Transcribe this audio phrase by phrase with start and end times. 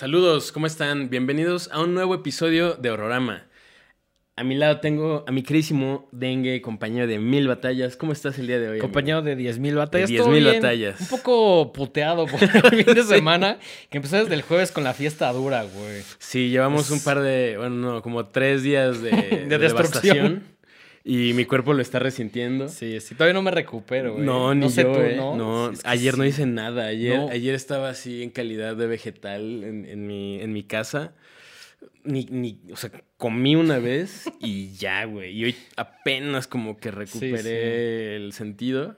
[0.00, 1.10] Saludos, ¿cómo están?
[1.10, 3.44] Bienvenidos a un nuevo episodio de Horrorama.
[4.34, 7.98] A mi lado tengo a mi querísimo Dengue, compañero de mil batallas.
[7.98, 8.70] ¿Cómo estás el día de hoy?
[8.78, 8.84] amigo?
[8.86, 10.08] Compañero de 10.000 batallas.
[10.08, 10.54] De 10,000 bien.
[10.54, 11.00] batallas.
[11.02, 12.48] Un poco puteado por el
[12.84, 13.58] fin de semana.
[13.90, 16.00] Que empezó desde el jueves con la fiesta dura, güey.
[16.18, 19.10] Sí, llevamos Es- un par de, bueno, no, como tres días de,
[19.50, 19.60] De destrucción.
[19.60, 20.44] devastación,
[21.02, 22.68] Y mi cuerpo lo está resintiendo.
[22.68, 24.24] Sí, sí, todavía no me recupero, güey.
[24.24, 25.16] No, ni sé yo, tú, eh.
[25.16, 25.34] ¿no?
[25.36, 26.86] No, Sí, es que ayer no hice nada.
[26.86, 27.28] Ayer, No.
[27.30, 31.14] ayer estaba así en calidad de vegetal en, en mi, en mi casa.
[32.04, 35.32] Ni, ni, o sea, comí una vez y ya, güey.
[35.38, 38.96] Y hoy apenas como que recuperé el sentido.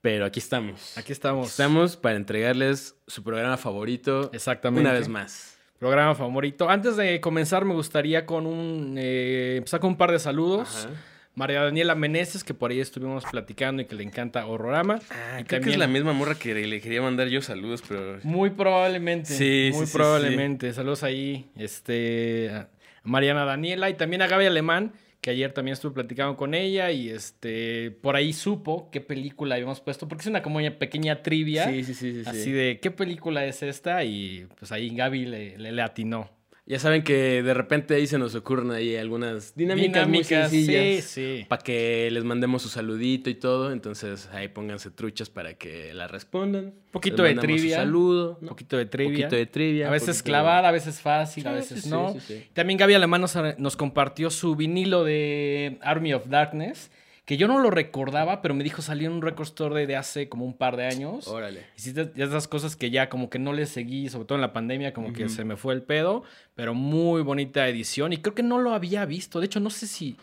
[0.00, 0.96] Pero aquí estamos.
[0.98, 1.46] Aquí estamos.
[1.46, 4.80] Aquí estamos para entregarles su programa favorito Exactamente.
[4.88, 5.58] una vez más.
[5.78, 6.68] Programa favorito.
[6.68, 8.96] Antes de comenzar, me gustaría con un.
[8.98, 10.86] eh, empezar con un par de saludos.
[10.86, 10.94] Ajá.
[11.40, 15.00] María Daniela Meneses, que por ahí estuvimos platicando y que le encanta Horrorama.
[15.10, 17.82] Ah, Y creo que es también- la misma morra que le quería mandar yo saludos,
[17.88, 19.32] pero Muy probablemente.
[19.32, 20.72] Sí, muy sí, sí, probablemente.
[20.74, 21.46] Saludos ahí.
[21.56, 22.50] Este.
[22.52, 22.68] A
[23.04, 26.90] Mariana Daniela y también a Gaby Alemán, que ayer también estuve platicando con ella.
[26.90, 27.90] Y este.
[27.90, 30.06] Por ahí supo qué película habíamos puesto.
[30.08, 31.64] Porque es una como una pequeña trivia.
[31.68, 32.28] sí, sí, sí, sí, sí.
[32.30, 34.04] Así de qué película es esta.
[34.04, 36.30] Y pues ahí Gaby le, le, le atinó.
[36.70, 41.04] Ya saben que de repente ahí se nos ocurren ahí algunas dinámicas, muy sencillas.
[41.04, 41.46] sí, sí.
[41.48, 43.72] Para que les mandemos su saludito y todo.
[43.72, 46.72] Entonces ahí pónganse truchas para que la respondan.
[46.92, 47.76] Poquito Les de mandamos su trivia.
[47.78, 48.38] saludo.
[48.40, 48.48] Un ¿no?
[48.50, 49.26] poquito de trivia.
[49.26, 49.88] Poquito de trivia.
[49.88, 52.14] A veces poquito clavada, a veces fácil, a veces no.
[52.52, 56.92] También Gaby Alemán nos, nos compartió su vinilo de Army of Darkness,
[57.30, 59.94] que yo no lo recordaba, pero me dijo salió en un record store de, de
[59.94, 61.28] hace como un par de años.
[61.28, 61.64] Órale.
[61.84, 64.92] De esas cosas que ya como que no le seguí, sobre todo en la pandemia,
[64.92, 66.24] como que se me fue el pedo,
[66.56, 69.38] pero muy bonita edición y creo que no lo había visto.
[69.38, 70.16] De hecho, no sé si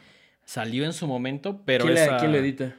[0.44, 2.76] salió en su momento, pero ¿Quién, le- esa- quién lo edita?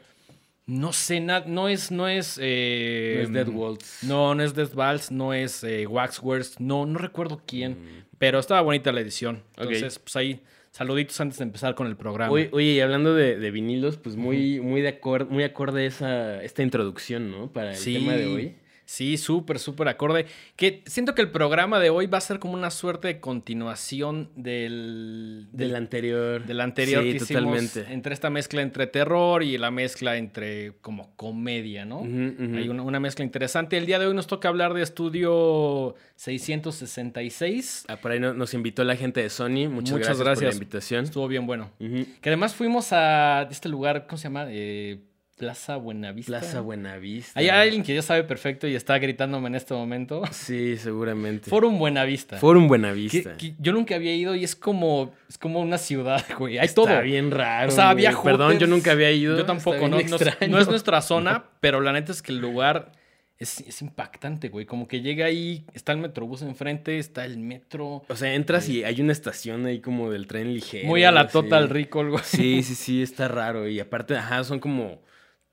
[0.66, 2.38] No sé, na- no es, no es...
[2.38, 4.02] eh, No es Dead Waltz.
[4.04, 8.04] No, no es Death Vals, no es eh, Waxworth, no, no recuerdo quién, Mm.
[8.18, 9.42] pero estaba bonita la edición.
[9.56, 12.32] Entonces, pues ahí, saluditos antes de empezar con el programa.
[12.32, 16.42] Oye, oye, y hablando de, de vinilos, pues muy, muy, de acorde, muy acorde esa,
[16.42, 17.52] esta introducción, ¿no?
[17.52, 18.56] Para el tema de hoy.
[18.90, 20.24] Sí, súper, súper acorde.
[20.56, 24.30] Que siento que el programa de hoy va a ser como una suerte de continuación
[24.34, 26.46] del, Del anterior.
[26.46, 27.92] del anterior Sí, que hicimos totalmente.
[27.92, 32.00] entre esta mezcla entre terror y la mezcla entre como comedia, ¿no?
[32.00, 33.76] Hay una, una mezcla interesante.
[33.76, 37.84] El día de hoy nos toca hablar de estudio 666.
[37.88, 39.68] Ah, por ahí no- nos invitó la gente de Sony.
[39.68, 41.04] Muchas, Muchas gracias, por la invitación.
[41.04, 41.70] Estuvo bien bueno.
[41.78, 44.46] Que además fuimos a este lugar, ¿cómo se llama?
[44.48, 45.00] Eh,
[45.38, 46.40] Plaza Buenavista.
[46.40, 47.38] Plaza Buenavista.
[47.38, 50.22] Hay alguien que ya sabe perfecto y está gritándome en este momento.
[50.32, 51.48] Sí, seguramente.
[51.48, 52.38] Forum Buenavista.
[52.38, 53.36] Forum Buenavista.
[53.36, 56.58] que yo nunca había ido y es como, es como una ciudad, güey.
[56.58, 57.02] Hay Está todo.
[57.02, 57.68] bien raro.
[57.68, 58.24] O sea, había güey.
[58.24, 59.34] Perdón, yo nunca había ido.
[59.34, 62.38] Yo Está tampoco, no, no no es nuestra zona, pero la neta es que el
[62.38, 62.90] lugar
[63.38, 64.66] es, es impactante, güey.
[64.66, 68.02] Como que llega ahí, está el metrobús enfrente, está el metro.
[68.08, 70.88] O sea, entras y hay una estación ahí como del tren ligero.
[70.88, 71.28] Muy a la.
[71.28, 72.24] Total Recall, güey.
[72.24, 73.68] Sí, sí, sí, está raro.
[73.68, 75.00] Y aparte, ajá, son como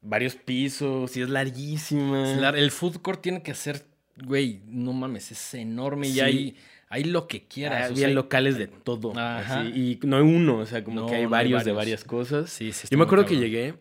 [0.05, 2.31] varios pisos y es larguísima.
[2.31, 3.85] Es lar- El food court tiene que ser,
[4.23, 6.19] güey, no mames, es enorme y Sí.
[6.21, 6.55] hay,
[6.89, 7.81] hay lo que Ah, quieras.
[7.89, 9.17] o había sea, locales de todo.
[9.17, 9.61] Ajá.
[9.61, 9.69] así,
[10.01, 12.03] y no hay uno, o sea, como No, que hay no hay varios de varias
[12.03, 12.49] cosas.
[12.49, 13.75] Sí, sí, Yo me acuerdo que llegué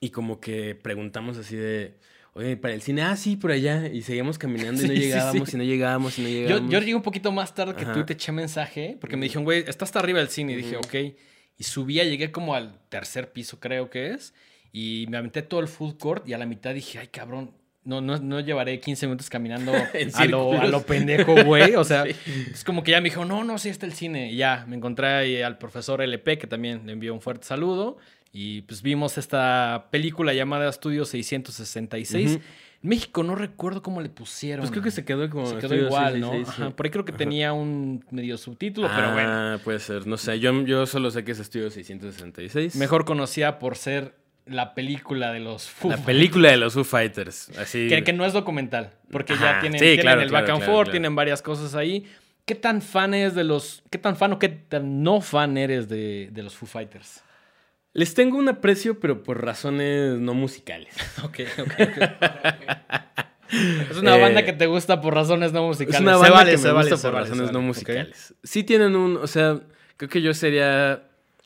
[0.00, 1.94] y como que preguntamos así de,
[2.34, 3.88] oye, para el cine, ah, sí, por allá.
[3.88, 5.56] Y seguíamos caminando y no Sí, sí, llegábamos sí.
[5.56, 6.70] y no llegábamos y no Yo, llegábamos.
[6.72, 7.92] yo llegué un poquito más tarde que Ajá.
[7.92, 10.52] tú y te eché mensaje, porque me dijeron, güey, está hasta arriba del cine.
[10.52, 10.94] Y dije, ok.
[11.56, 14.34] Y subía, llegué como al tercer piso, creo que es.
[14.76, 17.52] Y me aventé todo el food court y a la mitad dije, ay, cabrón,
[17.84, 19.72] no, no, no llevaré 15 minutos caminando
[20.14, 21.76] a, lo, a lo pendejo, güey.
[21.76, 22.46] O sea, Sí.
[22.50, 24.32] es como que ya me dijo, no, no, sí está el cine.
[24.32, 27.98] Y ya, me encontré ahí al profesor LP, que también le envió un fuerte saludo.
[28.32, 32.30] Y pues vimos esta película llamada Estudio 666.
[32.32, 32.42] Ujú.
[32.82, 34.62] En México no recuerdo cómo le pusieron.
[34.62, 35.46] Pues creo que se quedó como...
[35.46, 36.30] Se quedó Estudio igual, ¿no?
[36.32, 36.62] 666, sí.
[36.62, 37.18] Ajá, Por ahí creo que Ajá.
[37.18, 39.28] tenía un medio subtítulo, pero bueno.
[39.30, 40.06] Ah, puede ser.
[40.08, 42.74] No sé, yo, yo solo sé que es Estudio 666.
[42.76, 47.50] Mejor conocida por ser la película de los Foo La película de los Foo Fighters.
[47.58, 47.88] Así.
[47.88, 50.50] Que, que no es documental, porque Ajá, ya tienen, sí, tienen claro, el claro, back
[50.54, 52.06] and claro, forth, tienen varias cosas ahí.
[52.44, 53.82] ¿Qué tan fan es de los.
[53.90, 57.22] ¿Qué tan fan o qué tan no fan eres de, de los Foo Fighters?
[57.94, 60.94] Les tengo un aprecio, pero por razones no musicales.
[61.24, 61.72] Ok, ok.
[63.90, 65.94] es una Eh, banda que te gusta por razones no musicales.
[65.96, 68.34] Es una Se vale, que se me vale, gusta por razones no musicales.
[68.42, 69.60] Sí tienen un, o sea,
[69.96, 71.04] creo que yo sería,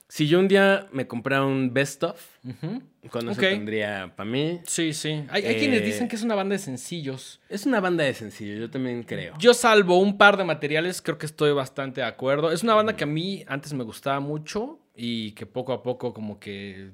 [0.08, 2.82] si yo un día me comprara un best of, Ujú.
[3.10, 4.60] con eso tendría para mí.
[4.66, 5.24] Sí, sí.
[5.28, 7.40] Hay, hay quienes Eh, dicen que es una banda de sencillos.
[7.48, 9.34] Es una banda de sencillo, yo también creo.
[9.38, 12.50] Yo salvo un par de materiales, creo que estoy bastante de acuerdo.
[12.52, 16.12] Es una banda que a mí antes me gustaba mucho y que poco a poco
[16.14, 16.90] como que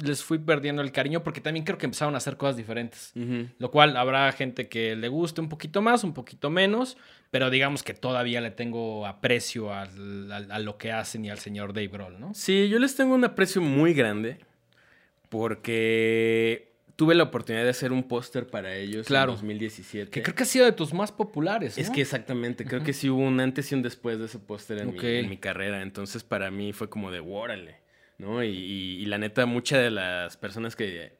[0.00, 3.12] les fui perdiendo el cariño porque también creo que empezaron a hacer cosas diferentes.
[3.58, 6.96] Lo cual habrá gente que le guste un poquito más, un poquito menos,
[7.30, 11.88] pero digamos que todavía le tengo aprecio a lo que hacen y al señor Dave
[11.88, 12.34] Grohl, ¿no?
[12.34, 14.38] Sí, yo les tengo un aprecio muy grande
[15.28, 20.10] porque tuve la oportunidad de hacer un póster para ellos en 2017.
[20.10, 21.78] Que creo que ha sido de tus más populares.
[21.78, 24.78] Es que exactamente, creo que sí hubo un antes y un después de ese póster
[24.78, 25.82] en, mi carrera.
[25.82, 27.85] Entonces para mí fue como de, órale,
[28.18, 28.42] ¿no?
[28.42, 31.16] y, la neta, muchas de las personas que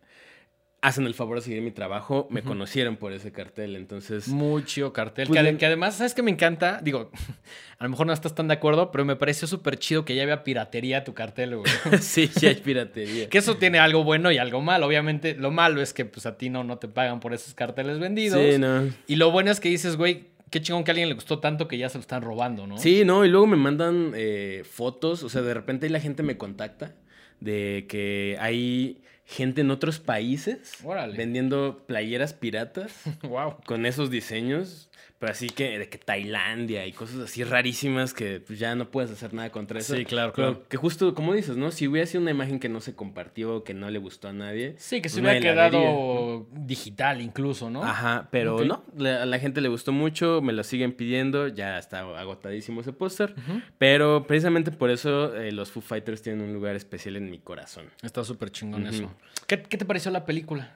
[0.86, 3.74] hacen el favor de seguir mi trabajo, me conocieron por ese cartel.
[3.74, 4.28] Entonces.
[4.28, 5.26] Muy chido cartel.
[5.26, 6.80] Pues, que, además, ¿sabes qué me encanta?
[6.80, 7.10] Digo,
[7.78, 10.22] a lo mejor no estás tan de acuerdo, pero me pareció súper chido que ya
[10.22, 11.72] había piratería tu cartel, güey.
[12.00, 13.28] sí, ya hay piratería.
[13.28, 14.86] que eso tiene algo bueno y algo malo.
[14.86, 17.98] Obviamente, lo malo es que pues a ti no, no te pagan por esos carteles
[17.98, 18.40] vendidos.
[18.40, 18.88] Sí, no.
[19.08, 21.68] Y lo bueno es que dices, güey, qué chingón que a alguien le gustó tanto
[21.68, 22.78] que ya se lo están robando, ¿no?
[22.78, 26.36] Sí, no, y luego me mandan eh, fotos, o sea, de repente la gente me
[26.36, 26.94] contacta
[27.40, 30.78] de que hay gente en otros países
[31.16, 32.92] vendiendo playeras piratas
[33.22, 33.56] wow.
[33.66, 34.88] con esos diseños.
[35.18, 39.10] Pero así que de que Tailandia y cosas así rarísimas que pues, ya no puedes
[39.10, 39.96] hacer nada contra eso.
[39.96, 40.68] Sí, claro, claro.
[40.68, 41.70] que justo, como dices, ¿no?
[41.70, 44.74] Si hubiera sido una imagen que no se compartió, que no le gustó a nadie.
[44.76, 47.82] Sí, que se hubiera quedado digital incluso, ¿no?
[47.82, 52.00] Ajá, pero no, a la gente le gustó mucho, me lo siguen pidiendo, ya está
[52.00, 53.34] agotadísimo ese póster.
[53.78, 57.86] Pero precisamente por eso eh, los Foo Fighters tienen un lugar especial en mi corazón.
[58.02, 59.10] Está súper chingón eso.
[59.46, 60.72] ¿Qué, ¿Qué te pareció la película?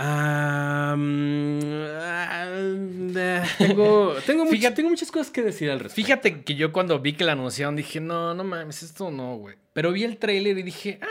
[3.58, 4.44] tengo, tengo,
[4.74, 6.06] tengo muchas cosas que decir al respecto.
[6.06, 9.56] Fíjate que yo cuando vi que la anunciaron dije, no, no mames, esto no, güey.
[9.74, 11.06] Pero vi el tráiler y dije, ah,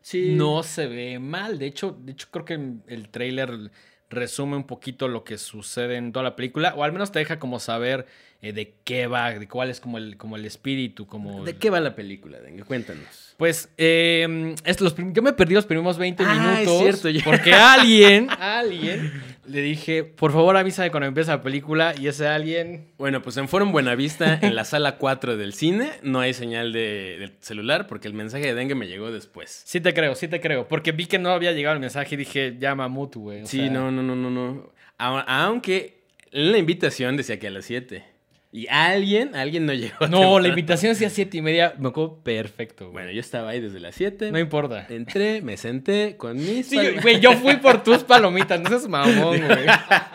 [0.00, 0.34] sí.
[0.34, 1.60] no se ve mal.
[1.60, 2.58] De hecho, de hecho creo que
[2.88, 3.70] el tráiler
[4.10, 7.38] resume un poquito lo que sucede en toda la película, o al menos te deja
[7.38, 8.06] como saber
[8.42, 11.44] eh, de qué va, de cuál es como el, como el espíritu, como...
[11.44, 12.38] ¿De qué va la película?
[12.40, 12.64] Dengue?
[12.64, 13.34] Cuéntanos.
[13.36, 16.82] Pues, eh, los, yo me perdí los primeros 20 ah, minutos.
[16.82, 19.12] Es cierto, Porque alguien, alguien,
[19.46, 22.88] le dije, por favor avísame cuando empieza la película, y ese alguien...
[22.98, 27.32] Bueno, pues en Forum Buenavista, en la sala 4 del cine, no hay señal de,
[27.40, 29.62] celular, porque el mensaje de dengue me llegó después.
[29.64, 32.18] Sí te creo, sí te creo, porque vi que no había llegado el mensaje y
[32.18, 33.46] dije, llama mutu, güey.
[33.46, 34.72] Sí, no, no, no, no, no.
[34.98, 38.13] Aunque en la invitación decía que a las 7.
[38.54, 40.06] Y alguien, alguien no llegó.
[40.06, 41.74] No, la invitación hacía siete y media.
[41.76, 42.92] Me acuerdo perfecto.
[42.92, 44.30] Bueno, yo estaba ahí desde las siete.
[44.30, 44.86] No importa.
[44.90, 46.68] Entré, me senté con mis.
[46.68, 48.60] Sí, güey, yo fui por tus palomitas.
[48.60, 49.66] No seas mamón, güey.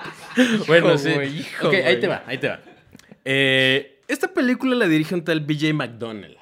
[0.68, 1.12] bueno, sí.
[1.62, 2.62] ok, ahí te va, ahí te va.
[3.26, 6.39] Eh, esta película la dirige un tal BJ McDonnell.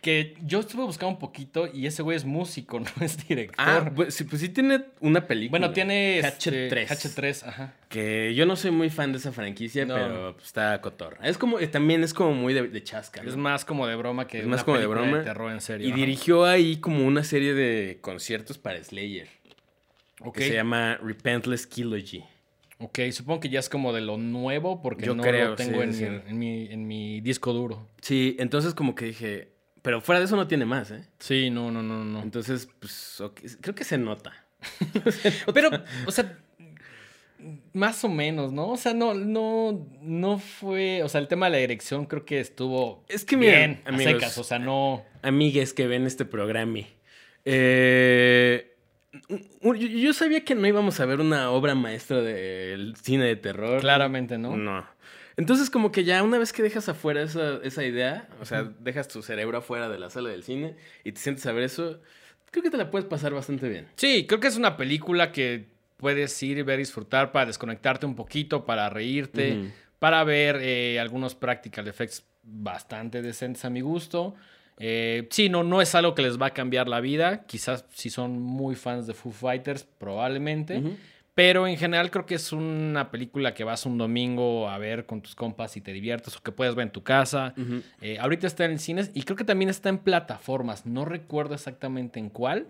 [0.00, 3.56] Que yo estuve buscando un poquito y ese güey es músico, no es director.
[3.58, 5.58] Ah, pues sí, pues sí tiene una película.
[5.58, 6.90] Bueno, tiene Hatchet 3.
[6.90, 7.74] Hatchet 3, ajá.
[7.88, 11.26] Que yo no soy muy fan de esa franquicia, pero está cotorra.
[11.26, 13.22] Es como, también es como muy de, chasca.
[13.22, 15.18] Es más como de broma que es más como de broma.
[15.18, 15.88] De terror en serio.
[15.88, 19.28] Y dirigió ahí como una serie de conciertos para Slayer.
[20.34, 22.24] Que se llama Repentless Killogy.
[22.82, 26.66] Ok, supongo que ya es como de lo nuevo porque no lo tengo en, Mi,
[26.70, 27.88] en mi disco duro.
[28.00, 29.48] Sí, entonces como que dije,
[29.82, 31.04] pero fuera de eso no tiene más, ¿eh?
[31.18, 32.22] Sí, no, no, no, no.
[32.22, 33.22] Entonces, pues,
[33.60, 34.32] creo que se nota.
[35.54, 35.70] Pero,
[36.06, 36.38] o sea,
[37.72, 38.68] más o menos, ¿no?
[38.68, 41.02] O sea, no, no, no fue.
[41.02, 43.04] O sea, el tema de la dirección creo que estuvo.
[43.08, 45.04] Es que bien, amigos, o sea, no.
[45.22, 46.80] Amigues que ven este programa.
[47.44, 48.76] Eh,
[49.62, 53.80] yo sabía que no íbamos a ver una obra maestra del cine de terror.
[53.80, 54.56] Claramente, ¿no?
[54.56, 54.86] No.
[55.36, 59.08] Entonces, como que ya una vez que dejas afuera esa, esa idea, o sea, dejas
[59.08, 62.00] tu cerebro afuera de la sala del cine y te sientes a ver eso,
[62.50, 63.88] creo que te la puedes pasar bastante bien.
[63.96, 68.16] Sí, creo que es una película que puedes ir y ver, disfrutar para desconectarte un
[68.16, 74.34] poquito, para reírte, para ver eh, algunos practical effects bastante decentes a mi gusto.
[74.78, 77.44] Eh, sí, no, no es algo que les va a cambiar la vida.
[77.44, 80.82] Quizás si son muy fans de Foo Fighters, probablemente.
[81.40, 85.22] Pero en general creo que es una película que vas un domingo a ver con
[85.22, 87.54] tus compas y te diviertes o que puedes ver en tu casa.
[88.02, 90.84] Eh, ahorita está en cines y creo que también está en plataformas.
[90.84, 92.66] No recuerdo exactamente en cuál.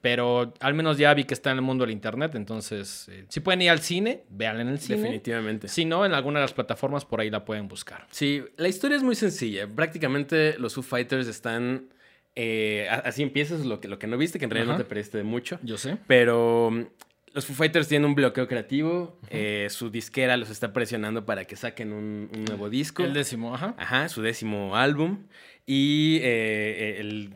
[0.00, 2.36] Pero al menos ya vi que está en el mundo del internet.
[2.36, 4.98] Entonces, eh, si pueden ir al cine, véanla en el cine.
[4.98, 5.66] Definitivamente.
[5.66, 8.06] Si no, en alguna de las plataformas por ahí la pueden buscar.
[8.12, 9.66] Sí, la historia es muy sencilla.
[9.66, 11.88] Prácticamente los Foo Fighters están...
[12.36, 15.18] Eh, así empiezas lo que, lo que no viste, que en realidad no te perdiste
[15.18, 15.58] de mucho.
[15.64, 15.98] Yo sé.
[16.06, 16.86] Pero
[17.34, 19.18] los Foo Fighters tienen un bloqueo creativo.
[19.30, 23.02] Eh, su disquera los está presionando para que saquen un, nuevo disco.
[23.04, 23.74] El décimo, ajá.
[23.78, 25.26] Ajá, su décimo álbum.
[25.66, 27.34] Y eh, el,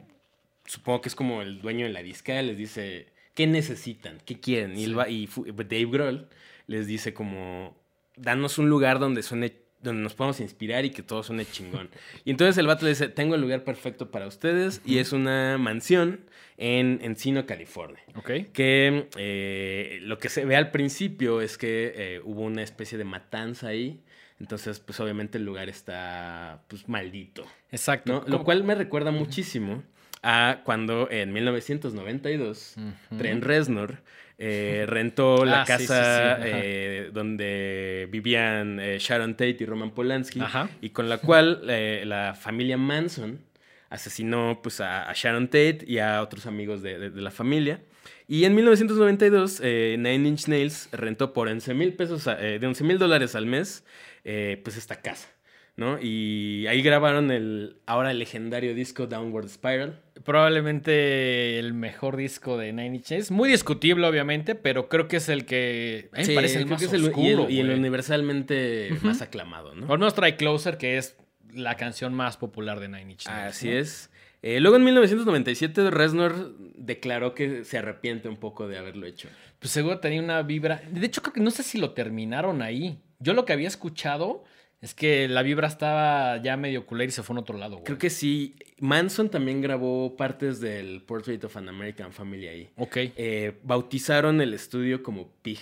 [0.67, 4.19] supongo que es como el dueño de la disquera les dice, ¿qué necesitan?
[4.25, 4.76] ¿Qué quieren?
[4.76, 6.29] Y, Dave Grohl
[6.67, 7.76] les dice como,
[8.17, 11.88] danos un lugar donde suene donde nos podamos inspirar y que todo suene chingón.
[12.25, 15.59] Y entonces el vato le dice, tengo el lugar perfecto para ustedes y es una
[15.59, 16.21] mansión
[16.59, 18.02] en Encino, California.
[18.14, 18.31] Ok.
[18.52, 23.05] Que eh, lo que se ve al principio es que eh, hubo una especie de
[23.05, 24.00] matanza ahí.
[24.38, 27.47] Entonces, pues obviamente el lugar está pues maldito.
[27.71, 28.25] Exacto.
[28.26, 28.28] ¿no?
[28.28, 29.83] Lo cual me recuerda muchísimo
[30.28, 32.75] a cuando en 1992
[33.16, 33.99] Trent Reznor
[34.38, 39.64] eh, rentó la Ah, sí, sí, casa sí, eh, donde vivían eh, Sharon Tate y
[39.66, 40.68] Roman Polanski Ajá.
[40.83, 43.40] y con la cual la familia Manson
[43.88, 47.80] asesinó pues a, a Sharon Tate y a otros amigos de, de- de la familia.
[48.28, 52.83] Y en 1992, eh, Nine Inch Nails rentó por 11 mil pesos, a- de 11
[52.85, 53.85] mil dólares al mes,
[54.25, 55.28] pues esta casa,
[55.76, 55.99] ¿no?
[56.00, 60.00] Y ahí grabaron el ahora legendario disco Downward Spiral.
[60.25, 63.30] Probablemente el mejor disco de Nine Inch Nails.
[63.30, 66.09] Muy discutible, obviamente, pero creo que es el que.
[66.23, 69.75] Sí, parece el más que es el- y oscuro, el, y el universalmente más aclamado,
[69.75, 69.90] ¿no?
[69.92, 71.16] Al menos trae Closer, que es
[71.52, 73.56] la canción más popular de Nine Inch Nails.
[73.56, 73.76] Así ¿no?
[73.76, 74.11] es.
[74.42, 79.28] Eh, luego en 1997 Reznor declaró que se arrepiente un poco de haberlo hecho.
[79.59, 80.83] Pues seguro tenía una vibra.
[80.90, 83.00] De hecho, creo que no sé si lo terminaron ahí.
[83.18, 84.45] Yo lo que había escuchado
[84.80, 87.85] es que la vibra estaba ya medio culera y se fue a otro lado, güey.
[87.85, 88.54] Creo que sí.
[88.78, 92.71] Manson también grabó partes del Portrait of an American Family ahí.
[92.76, 92.97] Ok.
[93.16, 95.61] Eh, bautizaron el estudio como Pig.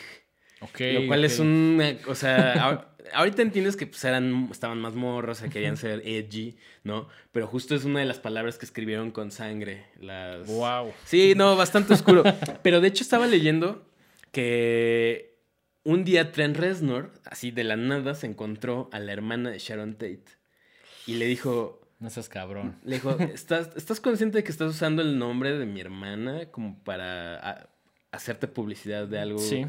[0.60, 0.80] Ok.
[0.94, 1.96] lo cual es una.
[2.08, 6.02] O sea, ahor- ahorita entiendes que pues, eran, estaban más morros, o sea, querían ser
[6.06, 7.08] edgy, ¿no?
[7.32, 9.84] Pero justo es una de las palabras que escribieron con sangre.
[10.00, 10.46] Las...
[10.48, 10.92] Wow.
[11.04, 12.24] Sí, no, bastante oscuro.
[12.62, 13.86] Pero de hecho estaba leyendo
[14.32, 15.33] que
[15.84, 19.94] un día Trent Reznor, así de la nada, se encontró a la hermana de Sharon
[19.94, 20.24] Tate
[21.06, 22.78] y le dijo, No seas cabrón.
[22.84, 26.82] le dijo, ¿estás, ¿estás consciente de que estás usando el nombre de mi hermana como
[26.82, 27.68] para a-
[28.12, 29.38] hacerte publicidad de algo?
[29.38, 29.66] Sí.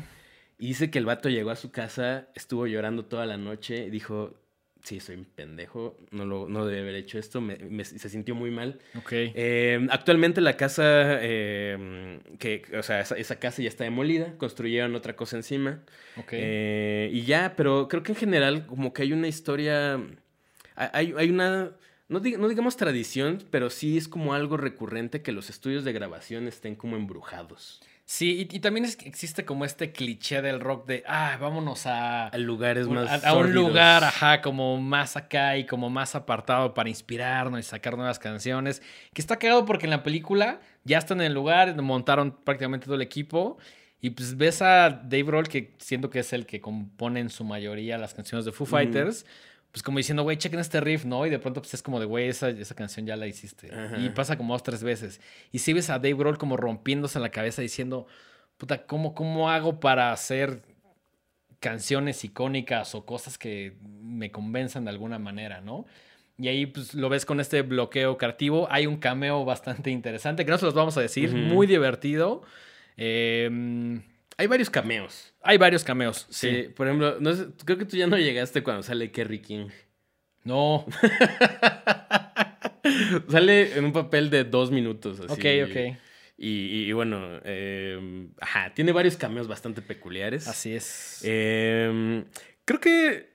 [0.58, 3.90] Y dice que el vato llegó a su casa, estuvo llorando toda la noche y
[3.90, 4.40] dijo,
[4.86, 8.36] sí, soy un pendejo, no, lo, no debe haber hecho esto, me- me- se sintió
[8.36, 8.80] muy mal.
[8.96, 9.12] Ok.
[9.14, 10.84] Eh, actualmente la casa,
[11.22, 15.82] eh, que, o sea, esa, esa casa ya está demolida, construyeron otra cosa encima.
[16.18, 16.30] ok.
[16.34, 20.00] Eh, y ya, pero creo que en general como que hay una historia,
[20.76, 21.72] hay, hay una,
[22.08, 25.94] no, dig- no digamos tradición, pero sí es como algo recurrente que los estudios de
[25.94, 27.82] grabación estén como embrujados.
[28.08, 32.28] Sí, y, y también es existe como este cliché del rock de, ah, vámonos a,
[32.28, 33.24] A lugares más...
[33.26, 37.64] a, a un lugar, ajá, como más acá y como más apartado para inspirarnos y
[37.64, 38.84] sacar nuevas canciones.
[39.12, 42.96] Que está cagado porque en la película ya están en el lugar, montaron prácticamente todo
[42.96, 43.58] el equipo.
[44.02, 47.44] Y pues ves a Dave Roll, que siento que es el que compone en su
[47.44, 49.26] mayoría las canciones de Foo Fighters.
[49.76, 51.26] Pues como diciendo, güey, chequen este riff, ¿no?
[51.26, 53.76] Y de pronto pues es como de, güey, esa, esa canción ya la hiciste.
[53.76, 53.98] Ajá.
[53.98, 55.20] Y pasa como dos, tres veces.
[55.52, 58.08] Y si ves a Dave Roll como rompiéndose en la cabeza diciendo,
[58.58, 60.62] puta, ¿cómo, cómo hago para hacer
[61.60, 65.86] canciones icónicas o cosas que me convenzan de alguna manera, ¿no?
[66.38, 68.70] Y ahí pues, lo ves con este bloqueo creativo.
[68.72, 72.44] Hay un cameo bastante interesante, que no se los vamos a decir, muy divertido.
[72.96, 74.00] Eh,
[74.38, 75.34] Hay varios cameos.
[75.42, 76.64] hay varios cameos, Sí, sí.
[76.76, 79.68] por ejemplo, no sé, creo que tú ya no llegaste cuando sale Kerry King.
[80.44, 80.86] No,
[83.30, 85.20] sale en un papel de dos minutos.
[85.20, 85.98] Así, ok, ok.
[86.38, 90.48] Y, y- y bueno, eh, ajá, tiene varios cameos bastante peculiares.
[90.48, 91.22] Así es.
[91.24, 92.24] Eh,
[92.66, 93.35] creo que.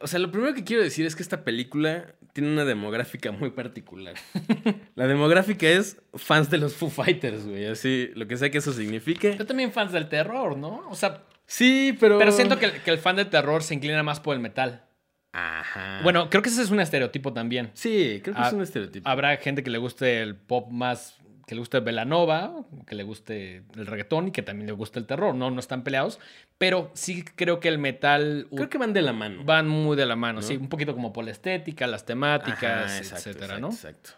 [0.00, 3.50] O sea, lo primero que quiero decir es que esta película tiene una demográfica muy
[3.50, 4.14] particular.
[4.94, 7.66] La demográfica es fans de los Foo Fighters, güey.
[7.66, 9.36] Así, lo que sea que eso signifique.
[9.36, 10.82] Yo también fans del terror, ¿no?
[10.88, 12.18] O sea, Sí, pero.
[12.18, 14.84] pero siento que, el- que el fan del terror se inclina más por el metal.
[15.32, 16.00] Ajá.
[16.02, 17.70] Bueno, creo que ese es un estereotipo también.
[17.74, 19.08] Sí, creo que Ah, es un estereotipo.
[19.08, 21.18] Habrá gente que le guste el pop más,
[21.50, 25.06] que le guste Velanova, que le guste el reggaetón y que también le guste el
[25.06, 25.34] terror.
[25.34, 26.20] No, no están peleados,
[26.58, 29.42] pero sí creo que el metal Creo que van de la mano.
[29.42, 30.46] van muy de la mano, ¿No?
[30.46, 33.68] sí, un poquito como por la estética, las Ajá, temáticas, exacto, etcétera, exacto, ¿no?
[33.72, 34.10] Exacto.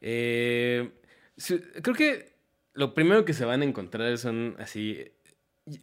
[0.00, 0.88] Eh,
[1.36, 2.36] sí, creo que
[2.74, 5.04] lo primero que se van a encontrar son así.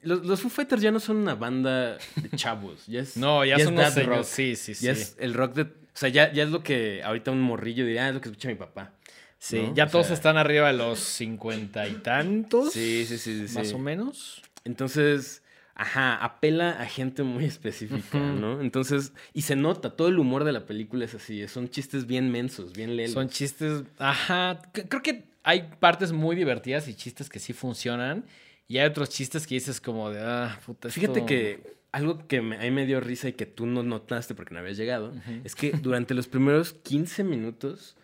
[0.02, 2.88] Los, los Foo Fighters ya no son una banda de chavos.
[2.88, 4.24] Ya es, No, ya, es son unos rock.
[4.24, 4.86] sí, sí, sí.
[4.86, 5.62] Ya es el rock de.
[5.64, 8.30] O sea, ya, ya es lo que ahorita un morrillo diría, ah, es lo que
[8.30, 8.94] escucha mi papá.
[9.46, 9.76] Sí, ¿no?
[9.76, 12.74] ya O todos sea, están arriba de los cincuenta y tantos.
[12.74, 13.54] Sí, sí, sí, sí.
[13.54, 13.76] Más sí.
[13.76, 14.42] o menos.
[14.64, 15.44] Entonces,
[15.76, 18.18] ajá, apela a gente muy específica.
[18.18, 18.60] ¿no?
[18.60, 22.32] Entonces, y se nota, todo el humor de la película es así, son chistes bien
[22.32, 23.14] mensos, bien lelos.
[23.14, 23.84] Son chistes.
[24.00, 24.60] Ajá.
[24.72, 28.26] Creo que hay partes muy divertidas y chistes que sí funcionan.
[28.68, 30.90] Y hay otros chistes que dices como de, ah, puta.
[30.90, 34.34] Fíjate que algo que me, a mí me dio risa y que tú no notaste
[34.34, 37.96] porque no habías llegado, es que durante los primeros 15 minutos,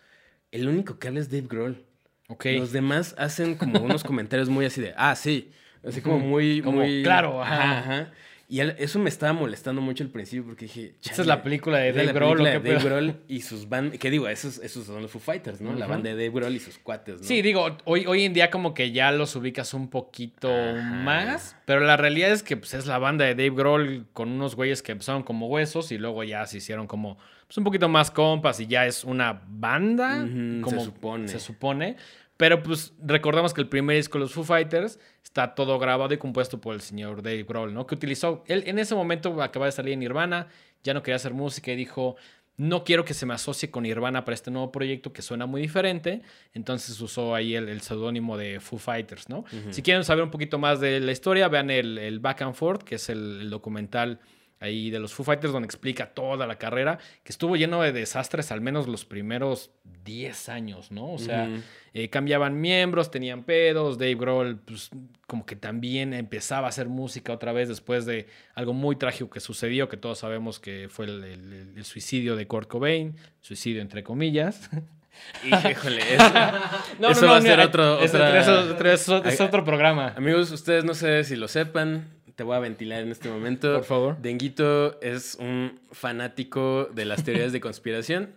[0.52, 1.84] el único que habla es Dave Grohl.
[2.28, 2.46] Ok.
[2.56, 5.50] Los demás hacen como unos comentarios muy así de, ah, sí.
[5.84, 7.02] Así como muy, Como, muy...
[7.02, 7.78] claro, ajá.
[7.78, 8.12] ajá.
[8.52, 10.94] Y eso me estaba molestando mucho al principio porque dije...
[11.02, 12.44] Esta es la película de Dave Grohl.
[12.44, 13.98] de Dave Grohl y sus bandas...
[13.98, 14.28] ¿Qué digo?
[14.28, 15.72] Esos, esos son los Foo Fighters, ¿no?
[15.72, 17.26] La banda de Dave Grohl y sus cuates, ¿no?
[17.26, 20.50] Sí, digo, hoy, hoy en día como que ya los ubicas un poquito
[20.84, 24.54] más, pero la realidad es que pues, es la banda de Dave Grohl con unos
[24.54, 27.16] güeyes que empezaron como huesos y luego ya se hicieron como
[27.46, 30.28] pues, un poquito más compas y ya es una banda,
[30.62, 31.28] como se supone.
[31.28, 31.96] Se supone.
[32.36, 36.18] Pero pues recordamos que el primer disco de los Foo Fighters está todo grabado y
[36.18, 37.86] compuesto por el señor Dave Grohl, ¿no?
[37.86, 40.48] Que utilizó, él en ese momento acaba de salir en Nirvana,
[40.82, 42.16] ya no quería hacer música y dijo,
[42.56, 45.62] no quiero que se me asocie con Nirvana para este nuevo proyecto que suena muy
[45.62, 46.22] diferente.
[46.52, 49.44] Entonces usó ahí el, seudónimo de Foo Fighters, ¿no?
[49.70, 52.96] Si quieren saber un poquito más de la historia, vean el, Back and Forth, que
[52.96, 54.20] es el documental
[54.62, 58.52] ahí de los Foo Fighters, donde explica toda la carrera, que estuvo lleno de desastres
[58.52, 59.72] al menos los primeros
[60.04, 61.12] 10 años, ¿no?
[61.12, 61.48] O sea,
[61.94, 64.90] eh, cambiaban miembros, tenían pedos, Dave Grohl, pues
[65.26, 69.40] como que también empezaba a hacer música otra vez después de algo muy trágico que
[69.40, 74.70] sucedió, que todos sabemos que fue el, suicidio de Kurt Cobain, suicidio entre comillas.
[75.44, 76.32] Híjole, eso,
[76.98, 80.14] no, eso va a ser otro, es otro programa.
[80.16, 83.74] Amigos, ustedes no sé si lo sepan, te voy a ventilar en este momento.
[83.74, 84.22] Por favor.
[84.22, 88.34] Denguito es un fanático de las teorías de conspiración.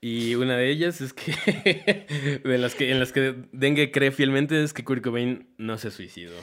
[0.00, 4.62] Y una de ellas es que, de las que, en las que Dengue cree fielmente,
[4.62, 6.36] es que Kurt Cobain no se suicidó.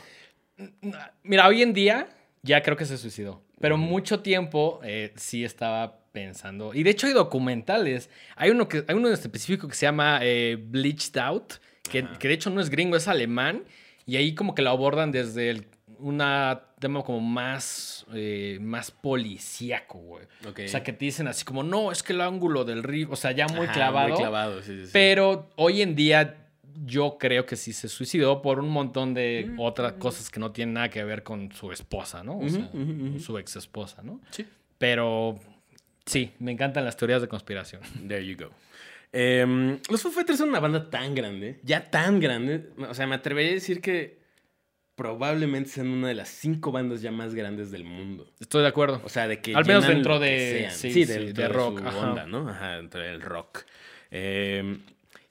[1.24, 2.08] Mira, hoy en día
[2.44, 3.44] ya creo que se suicidó.
[3.60, 6.74] Pero mucho tiempo eh, sí estaba pensando.
[6.74, 8.12] Y de hecho hay documentales.
[8.36, 11.54] Hay uno, que, hay uno en específico que se llama eh, Bleached Out,
[11.90, 13.64] que, que, de hecho no es gringo, es alemán.
[14.06, 15.66] Y ahí como que lo abordan desde el
[16.00, 20.26] una tema como más, eh, más policíaco, güey.
[20.46, 23.16] O sea, que te dicen así como, no, es que el ángulo del río, o
[23.16, 24.10] sea, ya muy clavado.
[24.10, 26.48] Muy clavado, sí, sí, Pero hoy en día
[26.86, 29.60] yo creo que sí se suicidó por un montón de mm.
[29.60, 32.38] otras cosas que no tienen nada que ver con su esposa, ¿no?
[32.40, 32.70] O sea,
[33.20, 34.22] su ex esposa, ¿no?
[34.30, 34.46] Sí.
[34.78, 35.40] Pero
[36.06, 37.82] sí, me encantan las teorías de conspiración.
[38.08, 38.52] There you go.
[39.12, 42.70] Em, los Foo Fighters son una banda tan grande, ya tan grande.
[42.90, 44.17] O sea, me atrevería a decir que
[44.98, 48.28] probablemente sean una de las cinco bandas ya más grandes del mundo.
[48.40, 49.00] Estoy de acuerdo.
[49.06, 49.56] O sea, de que.
[49.56, 50.70] Al menos dentro de.
[50.72, 51.82] Sí, de rock.
[51.86, 52.50] onda, ¿no?
[52.50, 53.60] Ajá, dentro del rock.
[54.12, 54.78] Eh,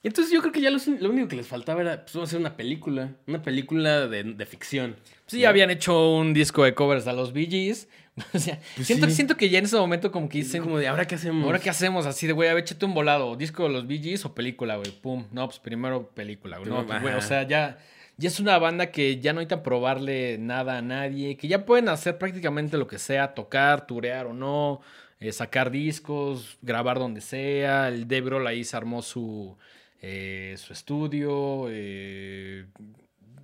[0.02, 0.78] y entonces yo creo que ya lo,
[1.10, 3.16] único que les faltaba era pues, hacer una película.
[3.26, 4.94] Una película de, ficción.
[5.26, 7.88] Sí, ya habían hecho un disco de covers a los Bee Gees.
[8.32, 10.62] O sea, pues siento, siento que ya en ese momento como que dicen...
[10.62, 11.44] Como de, ¿ahora qué hacemos?
[11.44, 12.06] ¿Ahora qué hacemos?
[12.06, 13.36] Así de, güey, a ver, échate un volado.
[13.36, 14.90] ¿Disco de los Bee Gees o película, güey?
[14.90, 15.26] Pum.
[15.32, 16.70] No, pues primero película, güey.
[16.70, 17.76] No, pues, güey, o sea, ya
[18.18, 21.88] ya es una banda que ya no necesitan probarle nada a nadie, que ya pueden
[21.88, 24.80] hacer prácticamente lo que sea, tocar, turear o no,
[25.20, 27.88] eh, sacar discos, grabar donde sea.
[27.88, 29.56] El Debro ahí se armó su,
[30.00, 31.66] eh, su estudio.
[31.70, 32.66] Eh,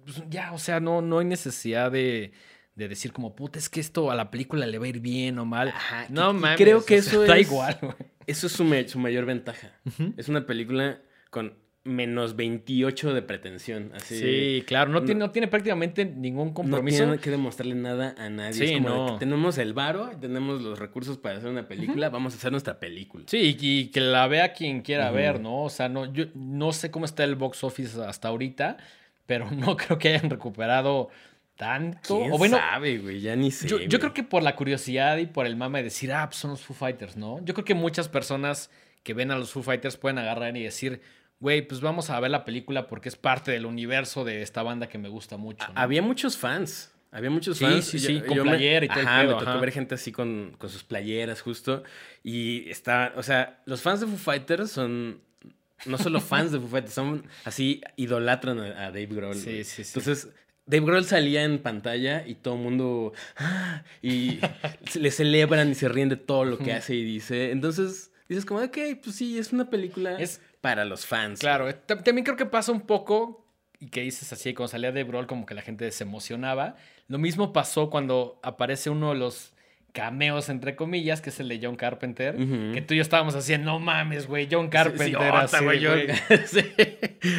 [0.04, 2.32] pues ya, o sea, no, no hay necesidad de,
[2.74, 5.44] decir como, puta, es que esto a la película le va a ir bien o
[5.44, 5.72] mal.
[6.08, 6.56] no mames.
[6.56, 7.40] Creo que eso es.
[7.40, 7.78] igual,
[8.26, 9.72] Eso es su, mayor ventaja.
[10.16, 11.54] Es una película con
[11.84, 13.90] menos 28 de pretensión.
[13.94, 17.00] Así, sí, claro, no, tiene, no tiene prácticamente ningún compromiso.
[17.00, 18.52] No tiene que demostrarle nada a nadie.
[18.52, 19.18] Sí, no.
[19.18, 23.24] tenemos el varo, tenemos los recursos para hacer una película, vamos a hacer nuestra película.
[23.26, 25.64] Sí, y, que la vea quien quiera ver, ¿no?
[25.64, 28.76] O sea, no, yo no sé cómo está el box office hasta ahorita,
[29.26, 31.10] pero no creo que hayan recuperado
[31.56, 32.18] tanto.
[32.18, 33.20] ¿Quién o bueno, sabe, güey?
[33.20, 33.68] Ya ni sé.
[33.68, 36.52] Yo, creo que por la curiosidad y por el mame de decir, ah, pues son
[36.52, 37.44] los Foo Fighters, ¿no?
[37.44, 38.70] Yo creo que muchas personas
[39.02, 41.00] que ven a los Foo Fighters pueden agarrar y decir
[41.42, 44.88] güey, pues vamos a ver la película porque es parte del universo de esta banda
[44.88, 45.66] que me gusta mucho.
[45.74, 46.92] Había muchos fans.
[47.10, 47.84] Había muchos fans.
[47.84, 50.84] Sí, sí, con playera y todo el pedo, me tocó ver gente así con, sus
[50.84, 51.82] playeras, justo.
[52.22, 55.20] Y está, o sea, los fans de Foo Fighters son
[55.84, 59.34] no solo fans de Foo Fighters, son así, idolatran a, Dave Grohl.
[59.34, 59.98] Sí, sí, sí.
[59.98, 60.28] Entonces,
[60.66, 63.12] Dave Grohl salía en pantalla y todo el mundo.
[63.36, 63.82] ¡ah!
[64.00, 64.40] Y
[64.98, 67.50] le celebran y se ríen de todo lo que hace y dice.
[67.50, 70.16] Entonces, dices como, ok, pues sí, es una película.
[70.18, 71.40] Es para los fans.
[71.40, 73.44] Claro, eh, también creo que pasa un poco,
[73.82, 76.76] y que dices así, cuando salía de Brawl como que la gente se emocionaba.
[77.08, 79.51] Lo mismo pasó cuando aparece uno de los
[79.92, 83.56] cameos, entre comillas, que es el de John Carpenter, que tú y yo estábamos así,
[83.58, 85.16] no mames, güey, John Carpenter.
[85.34, 86.06] así, güey,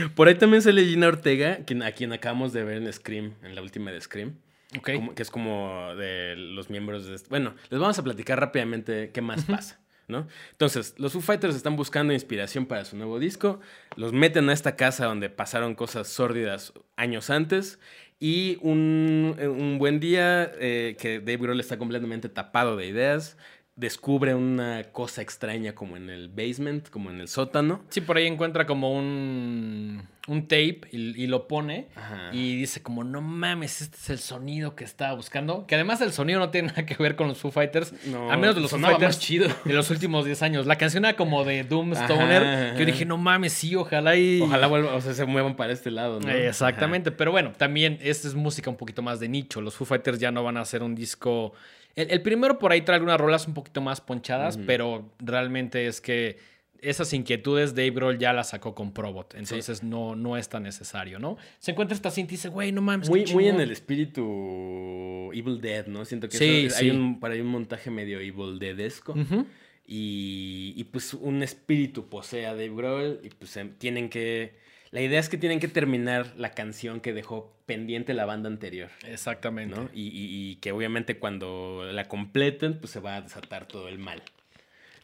[0.15, 3.61] Por ahí también sale Gina Ortega, a quien acabamos de ver en Scream, en la
[3.61, 4.35] última de Scream.
[4.75, 5.07] Okay.
[5.15, 7.15] que es como de los miembros de...
[7.29, 9.79] Bueno, les vamos a platicar rápidamente qué más pasa.
[10.07, 10.27] ¿no?
[10.51, 13.59] Entonces, los Foo Fighters están buscando inspiración para su nuevo disco,
[13.95, 17.79] los meten a esta casa donde pasaron cosas sórdidas años antes
[18.23, 23.35] y un, buen día eh, que Dave Grohl está completamente tapado de ideas,
[23.75, 27.83] descubre una cosa extraña como en el basement, como en el sótano.
[27.89, 31.87] Sí, por ahí encuentra como un un tape y, lo pone
[32.31, 35.67] y dice como, no mames, este es el sonido que estaba buscando.
[35.67, 37.93] Que además el sonido no tiene nada que ver con los Foo Fighters.
[38.05, 39.49] No, a menos de los Foo Fighters chido.
[39.65, 40.65] de los últimos 10 años.
[40.65, 42.73] La canción era como de Doom Stoner.
[42.73, 44.41] Que yo dije, no mames, sí, ojalá y...
[44.41, 46.29] Ojalá vuelva, o sea, se muevan para este lado, ¿no?
[46.29, 47.11] exactamente.
[47.11, 49.59] Pero bueno, también esta es música un poquito más de nicho.
[49.59, 51.53] Los Foo Fighters ya no van a hacer un disco...
[51.95, 56.39] El, primero por ahí trae algunas rolas un poquito más ponchadas, pero realmente es que
[56.83, 59.33] esas inquietudes Dave Grohl ya las sacó con Probot.
[59.35, 61.37] Entonces no, no es tan necesario, ¿no?
[61.59, 63.09] Se encuentra esta cinta y dice, güey, no mames.
[63.09, 66.05] Muy, muy en el espíritu Evil Dead, ¿no?
[66.05, 69.15] Siento que sí, hay un, para un montaje medio Evil Deadesco.
[69.87, 74.61] y, y, pues un espíritu posee a Dave Grohl y pues em, tienen que...
[74.91, 78.91] La idea es que tienen que terminar la canción que dejó pendiente la banda anterior.
[79.07, 79.75] Exactamente.
[79.75, 79.89] ¿no?
[79.91, 84.21] Y, y, que obviamente cuando la completen, pues se va a desatar todo el mal.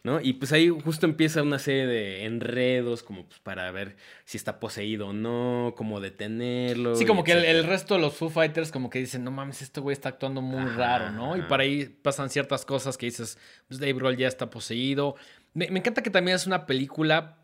[0.02, 0.20] ¿No?
[0.20, 4.58] Y pues ahí justo empieza una serie de enredos como pues para ver si está
[4.58, 6.96] poseído o no, cómo detenerlo.
[6.96, 9.80] Sí, como que el, resto de los Foo Fighters como que dicen, no mames, este
[9.80, 11.36] güey está actuando muy raro, ¿no?
[11.36, 15.16] Y para ahí pasan ciertas cosas que dices, pues Dave Grohl ya está poseído.
[15.52, 17.38] Me, encanta que también es una película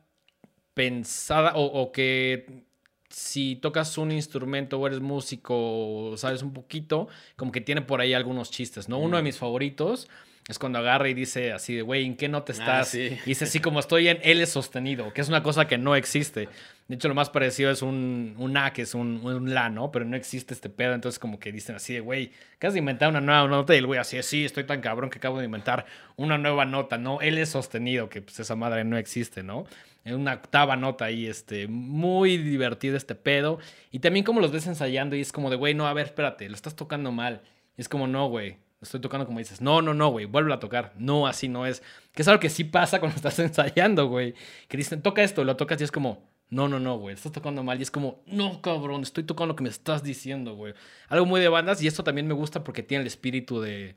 [0.74, 2.64] pensada o, o que
[3.10, 8.00] si tocas un instrumento o eres músico o sabes un poquito, como que tiene por
[8.00, 8.98] ahí algunos chistes, ¿no?
[8.98, 10.08] Uno de mis favoritos
[10.48, 12.94] es cuando agarra y dice así de, güey, ¿en qué nota ah, estás?
[12.94, 16.48] Y dice así como estoy en L sostenido, que es una cosa que no existe.
[16.86, 19.90] De hecho, lo más parecido es un, un A, que es un, un, La, ¿no?
[19.90, 20.94] Pero no existe este pedo.
[20.94, 23.74] Entonces, como que dicen así de, güey, acabas de inventar una nueva nota.
[23.74, 26.96] Y el güey así, sí, estoy tan cabrón que acabo de inventar una nueva nota,
[26.96, 27.20] ¿no?
[27.20, 29.64] L sostenido, que pues esa madre no existe, ¿no?
[30.04, 33.58] En una octava nota ahí, este, muy divertido este pedo.
[33.90, 36.48] Y también como los ves ensayando y es como de, güey, no, a ver, espérate,
[36.48, 37.42] lo estás tocando mal.
[37.76, 39.60] Y es como, no, güey, estoy tocando como dices.
[39.60, 40.92] No, no, no, güey, vuelve a tocar.
[40.98, 41.82] No, así no es.
[42.12, 44.34] Que es algo que sí pasa cuando estás ensayando, güey.
[44.68, 47.62] Que dicen, toca esto, lo tocas y es como, no, no, no, güey, estás tocando
[47.62, 47.78] mal.
[47.78, 50.74] Y es como, no, cabrón, estoy tocando lo que me estás diciendo, güey.
[51.08, 53.96] Algo muy de bandas y esto también me gusta porque tiene el espíritu de,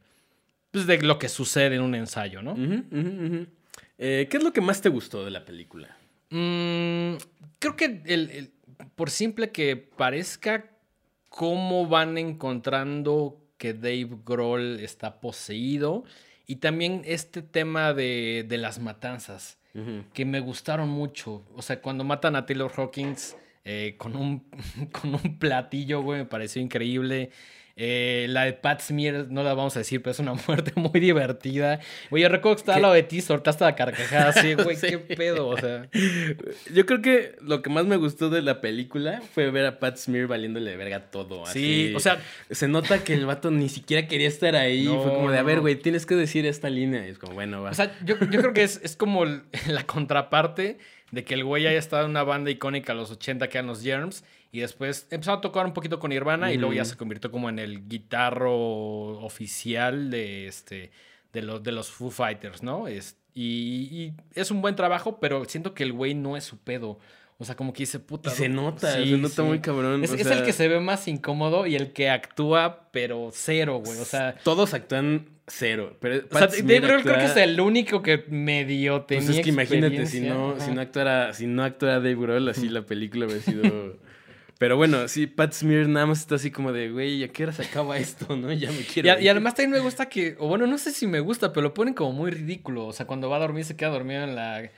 [0.72, 2.56] pues, de lo que sucede en un ensayo, ¿no?
[3.98, 5.96] Eh, ¿Qué es lo que más te gustó de la película?
[6.30, 7.16] Mm,
[7.60, 8.52] creo que el,
[8.96, 10.72] por simple que parezca
[11.30, 16.04] cómo van encontrando que Dave Grohl está poseído.
[16.48, 19.60] Y también este tema de, las matanzas,
[20.14, 21.44] que me gustaron mucho.
[21.56, 24.44] O sea, cuando matan a Taylor Hawkins eh, con, un,
[24.92, 27.30] con un platillo, güey, me pareció increíble.
[27.82, 31.00] Eh, la de Pat Smear, no la vamos a decir, pero es una muerte muy
[31.00, 31.80] divertida.
[32.10, 35.00] Güey, yo recuerdo que estaba al lado de ti, soltaste la carcajada así, güey, qué
[35.00, 35.88] pedo, o sea.
[36.74, 39.96] Yo creo que lo que más me gustó de la película fue ver a Pat
[39.96, 41.46] Smear valiéndole verga todo.
[41.46, 42.22] Sí, o sea.
[42.52, 44.86] Se nota que el vato ni siquiera quería estar ahí.
[44.86, 47.08] fue como de, a ver, güey, tienes que decir esta línea.
[47.08, 47.70] Y es como, bueno, va.
[47.70, 49.24] O sea, yo, yo creo que es, es como
[49.68, 50.80] la contraparte
[51.12, 53.68] de que el güey haya estado en una banda icónica a los 80 que eran
[53.68, 56.98] los Germs y después empezó a tocar un poquito con Nirvana y luego ya se
[56.98, 60.92] convirtió como en el guitarro oficial de, este,
[61.34, 62.88] de, los, de los Foo Fighters, ¿no?
[62.88, 67.00] Es, y, es un buen trabajo, pero siento que el güey no es su pedo.
[67.38, 68.32] O sea, como que dice puta.
[68.32, 70.04] se nota, se nota muy cabrón.
[70.04, 73.98] Es, el que se ve más incómodo y el que actúa, pero cero, güey.
[74.00, 74.36] O sea.
[74.44, 75.96] Todos actúan cero.
[76.02, 79.26] Pero o sea, Dave creo que es el único que medio tenía.
[79.26, 82.68] Pues es que imagínate, si no, si no actuara, si no actuara Dave Grohl, así
[82.68, 83.98] la película hubiera sido.
[84.60, 87.54] Pero bueno, sí, Pat Smear nada más está así como de, güey, ¿a qué hora
[87.54, 88.52] se acaba esto, no?
[88.52, 89.18] Ya me quiero.
[89.18, 91.64] Y, y, además también me gusta que, o bueno, no sé si me gusta, pero
[91.64, 92.86] lo ponen como muy ridículo.
[92.86, 94.70] O sea, cuando va a dormir se queda dormido en la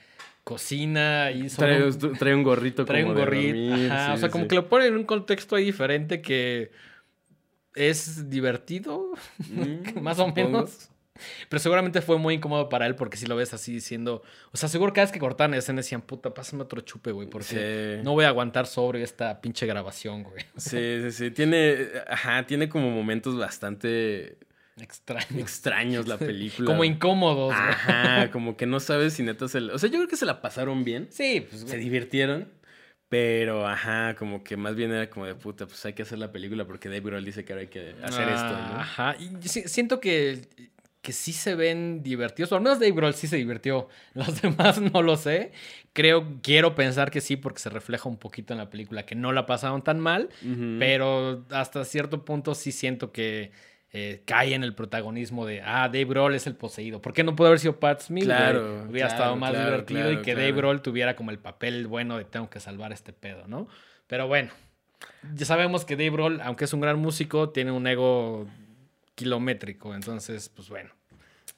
[0.44, 3.92] cocina y trae, trae, un gorrito trae un gorrito.
[3.92, 6.70] Ajá, o sea, como que lo ponen en un contexto ahí diferente que
[7.74, 10.91] es divertido, mm, más o menos.
[11.48, 14.22] Pero seguramente fue muy incómodo para él porque si lo ves así diciendo.
[14.52, 18.00] O sea, seguro cada vez que cortaban escena decían, puta, pásame otro chupe, güey, porque
[18.02, 20.44] no voy a aguantar sobre esta pinche grabación, güey.
[20.56, 21.30] Sí, sí, sí.
[21.30, 21.88] Tiene.
[22.08, 24.38] Ajá, tiene como momentos bastante.
[24.80, 25.38] Extraños.
[25.38, 26.66] Extraños la película.
[26.66, 27.52] como incómodos.
[27.54, 29.58] Ajá, como que no sabes si neta se...
[29.58, 31.08] O sea, yo creo que se la pasaron bien.
[31.10, 31.62] Sí, pues...
[31.62, 32.48] Se divirtieron.
[33.10, 36.32] Pero, ajá, como que más bien era como de puta, pues hay que hacer la
[36.32, 38.80] película porque Dave Grohl dice que ahora hay que hacer esto, ¿no?
[38.80, 40.70] Ajá, y siento que
[41.02, 42.52] que sí se ven divertidos.
[42.52, 43.88] O al menos Dave Grohl sí se divirtió.
[44.14, 45.52] Los demás no lo sé.
[45.92, 49.32] Creo, quiero pensar que sí, porque se refleja un poquito en la película que no
[49.32, 50.30] la pasaron tan mal.
[50.78, 53.50] Pero hasta cierto punto sí siento que
[53.92, 57.02] eh, cae en el protagonismo de, ah, Dave Grohl es el poseído.
[57.02, 58.24] ¿Por qué no pudo haber sido Pat Smith?
[58.24, 58.86] Claro.
[58.88, 62.48] Hubiera estado más divertido y que Dave Grohl tuviera como el papel bueno de tengo
[62.48, 63.68] que salvar este pedo, ¿no?
[64.06, 64.50] Pero bueno.
[65.34, 68.46] Ya sabemos que Dave Grohl, aunque es un gran músico, tiene un ego
[69.14, 69.94] kilométrico.
[69.94, 70.90] Entonces, pues bueno.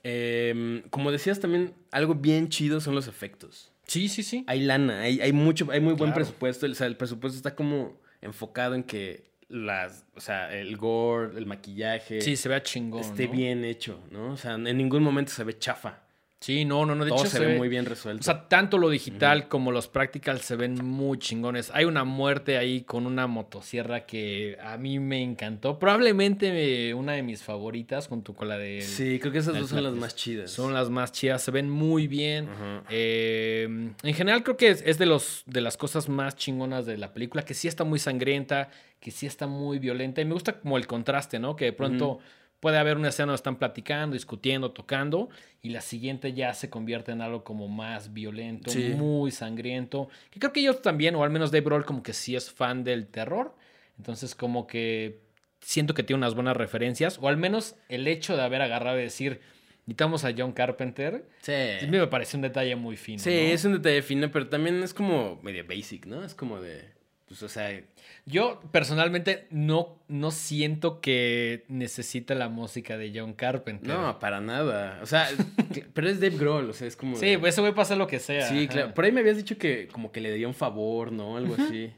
[0.02, 3.72] Em, como decías también, algo bien chido son los efectos.
[3.86, 4.44] Sí, sí, sí.
[4.46, 6.66] Hay lana, hay, hay mucho, hay muy buen presupuesto.
[6.66, 11.46] O sea, el presupuesto está como enfocado en que las, o sea, el gore, el
[11.46, 12.20] maquillaje.
[12.20, 13.00] Sí, se vea chingón.
[13.00, 14.32] Esté bien hecho, ¿no?
[14.32, 16.03] O sea, en ningún momento se ve chafa.
[16.40, 17.06] Sí, no, no, no.
[17.06, 18.20] De hecho, se, ve, muy bien resuelto.
[18.20, 21.70] O sea, tanto lo digital como los practicals se ven muy chingones.
[21.72, 25.78] Hay una muerte ahí con una motosierra que a mí me encantó.
[25.78, 28.82] Probablemente una de mis favoritas junto con la de.
[28.82, 30.50] Sí, creo que esas dos son las más chidas.
[30.50, 32.48] Son las más chidas, se ven muy bien.
[32.90, 37.14] Eh, en general, creo que es, de, los, de las cosas más chingonas de la
[37.14, 38.68] película, que sí está muy sangrienta,
[39.00, 40.20] que sí está muy violenta.
[40.20, 41.56] Y me gusta como el contraste, ¿no?
[41.56, 42.18] Que de pronto
[42.64, 45.28] puede haber una escena donde están platicando, discutiendo, tocando,
[45.60, 50.08] y la siguiente ya se convierte en algo como más violento, muy sangriento.
[50.30, 52.82] Que creo que ellos también, o al menos Dave Roll, como que sí es fan
[52.82, 53.54] del terror.
[53.98, 55.20] Entonces, como que
[55.60, 59.02] siento que tiene unas buenas referencias, o al menos el hecho de haber agarrado y
[59.02, 59.42] decir,
[59.80, 61.26] necesitamos a John Carpenter.
[61.42, 61.52] Sí.
[61.52, 63.18] A mí me parece un detalle muy fino.
[63.18, 66.24] Sí, es un detalle fino, pero también es como medio basic, ¿no?
[66.24, 66.93] Es como de.
[67.34, 67.82] Pues, o sea,
[68.26, 73.88] yo personalmente no, no siento que necesite la música de John Carpenter.
[73.88, 75.00] No, para nada.
[75.02, 75.28] O sea,
[75.94, 77.16] pero es Dave Grohl, o sea, es como...
[77.16, 78.48] Sí, pues eso a pasar lo que sea.
[78.48, 78.94] Sí, claro.
[78.94, 81.36] Por ahí me habías dicho que como que le daría un favor, ¿no?
[81.36, 81.92] Algo así.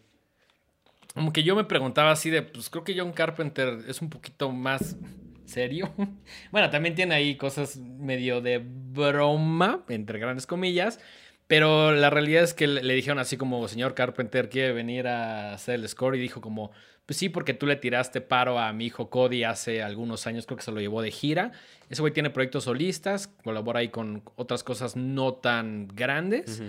[1.13, 4.51] Como que yo me preguntaba así de, pues creo que John Carpenter es un poquito
[4.51, 4.97] más
[5.45, 5.93] serio.
[6.51, 10.99] Bueno, también tiene ahí cosas medio de broma, entre grandes comillas.
[11.47, 15.77] Pero la realidad es que le dijeron así como, señor Carpenter, quiere venir a hacer
[15.77, 16.73] el score y dijo como,
[17.07, 20.57] pues sí, porque tú le tiraste paro a mi hijo Cody hace algunos años, creo
[20.57, 21.53] que se lo llevó de gira.
[21.89, 26.61] Ese güey tiene proyectos solistas, colabora ahí con otras cosas no tan grandes,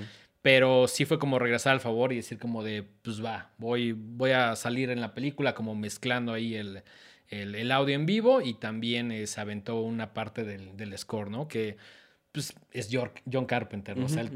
[0.44, 4.32] pero sí fue como regresar al favor y decir como de, pues va, voy, voy
[4.32, 6.84] a salir en la película como mezclando ahí el,
[7.30, 11.48] el, audio en vivo y también eh, se aventó una parte del, del score, ¿no?
[11.48, 11.78] Que
[12.38, 12.90] pues, es
[13.32, 14.06] John Carpenter, ¿no?
[14.06, 14.30] o sea,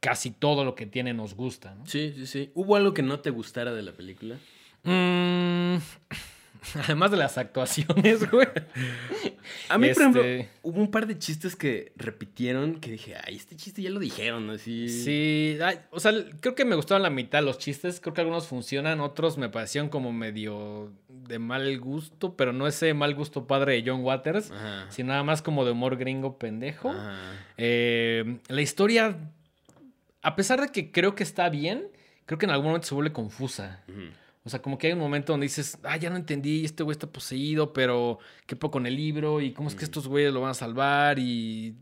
[0.00, 1.86] casi todo lo que tiene nos gusta, ¿no?
[1.86, 2.50] Sí, sí, sí.
[2.54, 4.36] ¿Hubo algo que no te gustara de la película?
[4.82, 5.76] Mm,
[6.84, 8.48] además de las actuaciones, güey.
[9.68, 13.36] A mí, por ejemplo, este hubo un par de chistes que repitieron que dije, ay,
[13.36, 14.88] este chiste ya lo dijeron, así.
[14.88, 15.58] Sí,
[15.90, 18.00] o sea, creo que me gustaron la mitad los chistes.
[18.00, 22.92] Creo que algunos funcionan, otros me parecieron como medio de mal gusto, pero no ese
[22.94, 24.52] mal gusto padre de John Waters,
[24.88, 26.94] sino nada más como de humor gringo pendejo.
[27.56, 29.16] Eh, la historia,
[30.22, 31.88] a pesar de que creo que está bien,
[32.26, 33.82] creo que en algún momento se vuelve confusa.
[34.44, 36.92] O sea, como que hay un momento donde dices, ah, ya no entendí, este güey
[36.92, 40.40] está poseído, pero qué poco en el libro, y cómo es que estos güeyes lo
[40.40, 41.76] van a salvar, y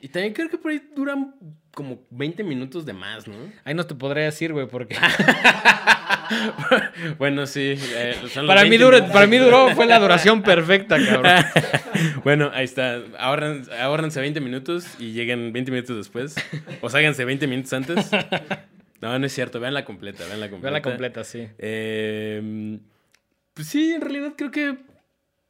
[0.00, 1.34] y también creo que por ahí duran
[1.74, 3.34] como 20 minutos de más, ¿no?
[3.64, 4.96] Ahí no te podría decir, güey, porque.
[7.18, 7.74] bueno, sí.
[7.76, 11.44] Eh, para, mí duró, para mí duró, fue la duración perfecta, cabrón.
[12.24, 13.00] bueno, ahí está.
[13.18, 16.36] Ahórrense 20 minutos y lleguen 20 minutos después.
[16.80, 18.10] O ságanse 20 minutos antes.
[19.02, 19.60] No, no es cierto.
[19.60, 20.70] Vean la completa, vean la completa.
[20.70, 21.48] Vean la completa, sí.
[21.58, 22.78] Eh,
[23.52, 24.78] pues sí, en realidad creo que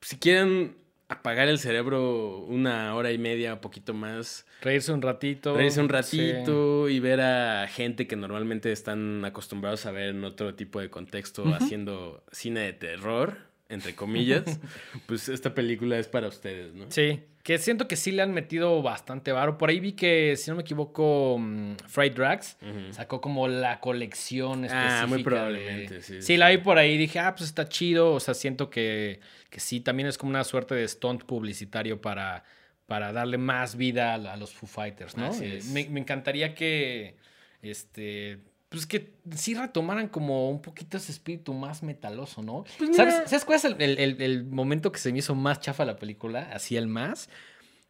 [0.01, 0.77] si quieren
[1.09, 4.47] apagar el cerebro una hora y media, un poquito más.
[4.63, 5.55] Reírse un ratito.
[5.55, 10.55] Reírse un ratito y ver a gente que normalmente están acostumbrados a ver en otro
[10.55, 13.37] tipo de contexto haciendo cine de terror,
[13.73, 14.45] entre comillas.
[15.07, 16.91] pues esta película es para ustedes, ¿no?
[16.91, 17.21] Sí.
[17.43, 19.59] Que siento que sí le han metido bastante varo.
[19.59, 22.57] Por ahí vi que, si no me equivoco, um, Fried Drags
[22.91, 25.03] sacó como la colección específica.
[25.03, 26.23] Ah, muy probablemente, sí.
[26.23, 28.13] Sí, la vi por ahí y dije, ah, pues está chido.
[28.13, 29.19] O sea, siento que,
[29.51, 32.45] que sí, también es como una suerte de stunt publicitario para,
[32.87, 35.33] para darle más vida a, los Foo Fighters, ¿no?
[35.43, 37.17] Eh, me, me, encantaría que,
[37.61, 38.39] este,
[38.73, 42.65] pues que sí retomaran como un poquito ese espíritu más metaloso, ¿no?
[42.79, 46.49] Pues ¿Sabes, ¿Sabes, cuál es el, momento que se me hizo más chafa la película?
[46.55, 47.29] Así el más.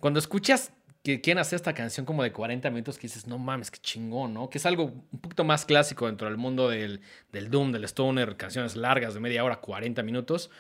[0.01, 0.73] Cuando escuchas
[1.05, 4.35] que quieren hacer esta canción como de 40 minutos que dices, no mames, qué chingón,
[4.35, 4.51] ¿no?
[4.51, 8.37] Que es algo un poquito más clásico dentro del mundo del, del Doom, del Stoner,
[8.37, 10.51] canciones largas de media hora, 40 minutos.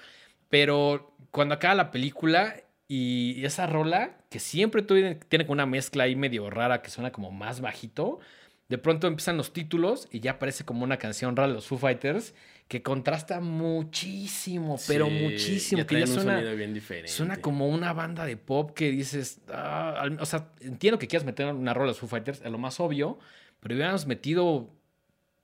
[0.48, 2.54] Pero cuando acaba la película
[2.86, 7.32] y esa rola, que siempre tiene como una mezcla ahí medio rara que suena como
[7.32, 8.20] más bajito,
[8.72, 11.76] de pronto empiezan los títulos y ya aparece como una canción rara de los Foo
[11.76, 12.34] Fighters
[12.68, 15.86] que contrasta muchísimo, pero muchísimo.
[15.86, 17.08] que ya suena, bien diferente.
[17.08, 21.52] suena como una banda de pop que dices, ah, o sea, entiendo que quieras meter
[21.52, 23.18] una rola de los Foo Fighters, es lo más obvio,
[23.60, 24.70] pero hubiéramos metido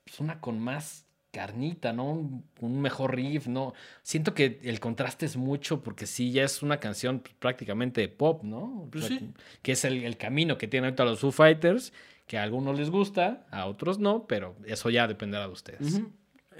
[0.04, 2.42] pues, una con más carnita, ¿no?
[2.60, 3.74] Un, mejor riff, ¿no?
[4.02, 8.42] Siento que el contraste es mucho porque sí, ya es una canción prácticamente de pop,
[8.42, 8.88] ¿no?
[8.90, 9.34] Pues sí.
[9.60, 11.92] Que es el, camino que tienen ahorita los Foo Fighters
[12.28, 16.00] que a algunos les gusta, a otros no, pero eso ya dependerá de ustedes.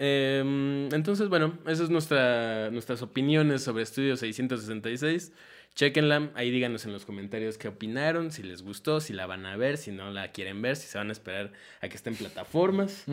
[0.01, 5.33] Em, entonces, bueno, esas son nuestra, nuestras opiniones sobre Estudio 666.
[5.75, 9.57] Chequenla, ahí díganos en los comentarios qué opinaron, si les gustó, si la van a
[9.57, 12.17] ver, si no la quieren ver, si se van a esperar a que esté en
[12.17, 13.05] plataformas.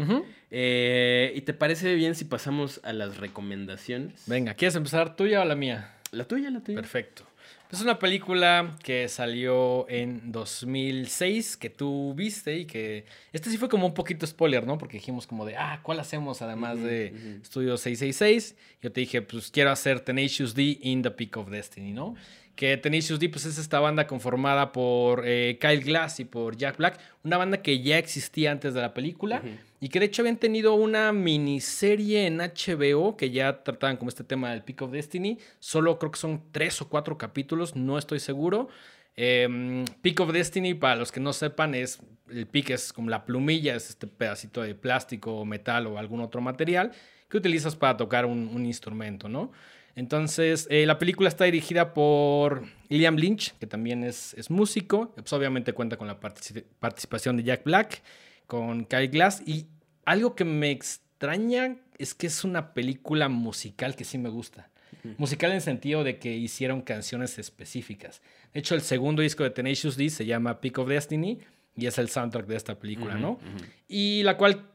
[0.50, 4.24] Eh, ¿Y te parece bien si pasamos a las recomendaciones?
[4.26, 5.96] Venga, ¿quieres empezar tuya o la mía?
[6.12, 6.76] La tuya, la tuya.
[6.76, 7.24] Perfecto.
[7.72, 13.06] Es una película que salió en 2006, que tú viste y que...
[13.34, 14.78] Este sí fue como un poquito spoiler, ¿no?
[14.78, 18.56] Porque dijimos como de, ah, ¿cuál hacemos además de Studio 666?
[18.82, 22.16] Yo te dije, pues quiero hacer Tenacious D in the Peak of Destiny, ¿no?
[22.56, 26.78] Que Tenacious D pues es esta banda conformada por eh, Kyle Glass y por Jack
[26.78, 29.42] Black, una banda que ya existía antes de la película
[29.80, 34.24] y que de hecho habían tenido una miniserie en HBO que ya trataban como este
[34.24, 38.20] tema del Peak of Destiny, solo creo que son tres o cuatro capítulos, no estoy
[38.20, 38.70] seguro.
[39.18, 43.26] Em, Peak of Destiny, para los que no sepan, es el peak es como la
[43.26, 46.92] plumilla, es este pedacito de plástico o metal o algún otro material
[47.30, 49.52] que utilizas para tocar un, un instrumento, ¿no?
[49.96, 55.14] Entonces, eh, la película está dirigida por Liam Lynch, que también es, es músico.
[55.16, 58.02] Pues obviamente cuenta con la participación de Jack Black,
[58.46, 59.42] con Kyle Glass.
[59.46, 59.68] Y
[60.04, 64.70] algo que me extraña es que es una película musical que sí me gusta.
[65.18, 68.22] Musical en el sentido de que hicieron canciones específicas.
[68.54, 71.40] De hecho, el segundo disco de Tenacious D se llama Peak of Destiny
[71.76, 73.40] y es el soundtrack de esta película, ¿no?
[73.88, 74.68] Y la cual,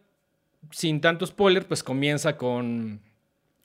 [0.71, 3.01] sin tanto spoiler, pues comienza con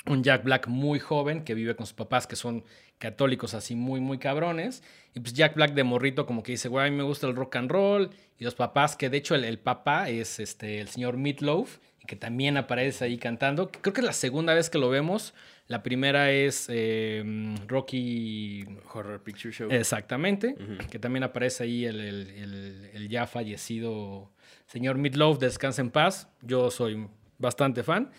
[0.07, 2.63] un Jack Black muy joven que vive con sus papás que son
[2.97, 4.83] católicos así muy, muy cabrones.
[5.13, 7.35] Y pues Jack Black de morrito como que dice, güey, a mí me gusta el
[7.35, 8.09] rock and roll.
[8.37, 12.15] Y los papás, que de hecho el, papá es este, el señor Meatloaf, y que
[12.15, 13.71] también aparece ahí cantando.
[13.71, 15.33] Creo que es la segunda vez que lo vemos.
[15.67, 19.71] La primera es em, Rocky Horror Picture Show.
[19.71, 20.55] Exactamente,
[20.91, 24.31] que también aparece ahí el, el, el ya fallecido
[24.67, 26.27] señor Meatloaf, descansa en paz.
[26.41, 28.11] Yo soy bastante fan.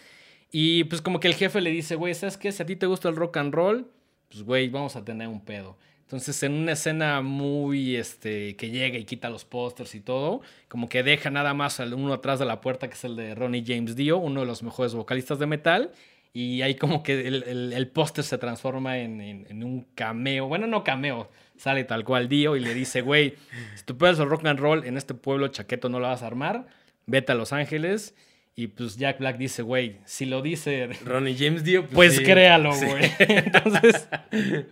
[0.51, 2.53] Y pues como que el jefe le dice, güey, ¿sabes qué?
[2.53, 3.91] Si a ti te gusta el rock and roll,
[4.29, 5.77] pues güey, vamos a tener un pedo.
[6.07, 10.89] Entonces, en una escena muy, este, que llega y quita los pósters y todo, como
[10.89, 13.97] que deja nada más uno atrás de la puerta, que es el de Ronnie James
[13.97, 15.91] Dio, uno de los mejores vocalistas de metal,
[16.33, 20.85] y ahí como que el, el, póster se transforma en, en, un cameo, bueno, no
[20.85, 23.35] cameo, sale tal cual Dio y le dice, güey,
[23.75, 26.29] si tú puedes el rock and roll en este pueblo chaqueto no lo vas a
[26.29, 26.69] armar,
[27.07, 28.15] vete a Los Ángeles
[28.59, 32.75] y pues Jack Black dice, güey, si lo dice Ronnie James Dio, pues, pues créalo,
[32.75, 33.13] güey.
[33.19, 34.09] Entonces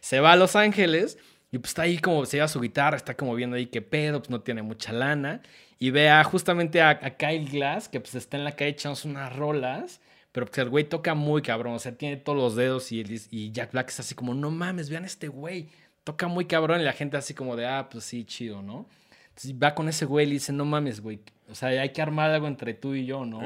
[0.00, 1.18] se va a Los Ángeles
[1.50, 4.20] y pues está ahí como, se lleva su guitarra, está como viendo ahí qué pedo,
[4.20, 5.40] pues no tiene mucha lana.
[5.78, 9.34] Y ve a, justamente a, Kyle Glass, que pues está en la calle echándose unas
[9.34, 10.00] rolas.
[10.32, 13.52] Pero pues el güey toca muy cabrón, o sea, tiene todos los dedos y, y
[13.52, 15.68] Jack Black es así como, no mames, vean este güey,
[16.02, 18.88] toca muy cabrón y la gente así como de, ah, pues sí, chido, ¿no?
[19.34, 21.18] Entonces va con ese güey y le dice, no mames, güey,
[21.50, 23.42] o sea, hay que armar algo entre tú y yo, ¿no?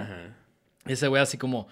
[0.84, 1.66] Ese güey así como,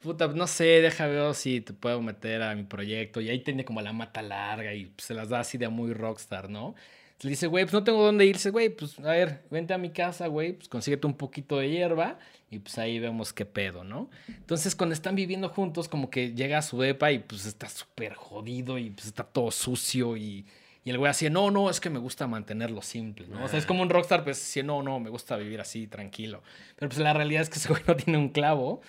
[0.00, 3.22] puta, no sé, deja ver si te puedo meter a mi proyecto.
[3.22, 6.50] Y ahí tiene como la mata larga y se las da así de muy rockstar,
[6.50, 6.74] ¿no?
[7.22, 9.88] Le dice, güey, pues no tengo dónde irse, güey, pues a ver, vente a mi
[9.88, 12.18] casa, güey, pues consíguete un poquito de hierba
[12.50, 14.10] y pues ahí vemos qué pedo, ¿no?
[14.28, 18.12] Entonces cuando están viviendo juntos, como que llega a su depa y pues está súper
[18.12, 20.44] jodido y pues está todo sucio y
[20.84, 23.42] y el güey así, no, no, es que me gusta mantenerlo simple, ¿no?
[23.42, 26.42] O sea, es como un rockstar, pues sí, no, no, me gusta vivir así, tranquilo.
[26.76, 28.82] Pero pues la realidad es que ese güey no tiene un clavo.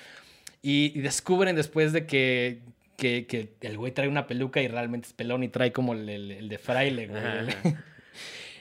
[0.62, 2.64] Y, descubren después de que,
[2.98, 6.10] que, que, el güey trae una peluca y realmente es pelón y trae como el,
[6.10, 7.22] el, de fraile, güey.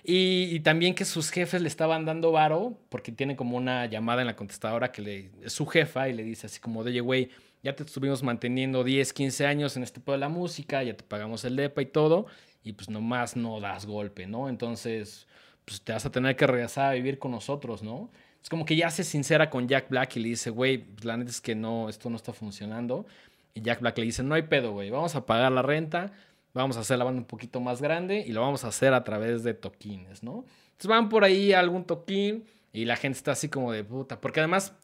[0.07, 4.21] Y, y, también que sus jefes le estaban dando varo, porque tiene como una llamada
[4.21, 7.31] en la contestadora que le, es su jefa y le dice así como, oye, güey,
[7.63, 11.03] ya te estuvimos manteniendo 10, 15 años en este pedo de la música, ya te
[11.03, 12.27] pagamos el DEPA y todo,
[12.65, 14.49] y pues nomás no das golpe, ¿no?
[14.49, 15.29] Entonces,
[15.65, 18.11] pues te vas a tener que regresar a vivir con nosotros, ¿no?
[18.43, 21.31] Es como que ya se sincera con Jack Black y le dice, güey, la neta
[21.31, 23.07] es que no, esto no está funcionando.
[23.55, 26.13] Y Jack Black le dice, no hay pedo, güey, vamos a pagar la renta,
[26.55, 29.05] vamos a hacer la banda un poquito más grande y lo vamos a hacer a
[29.05, 30.45] través de toquines, ¿no?
[30.73, 34.21] Entonces van por ahí a algún toquín y la gente está así como de puta,
[34.21, 34.75] porque además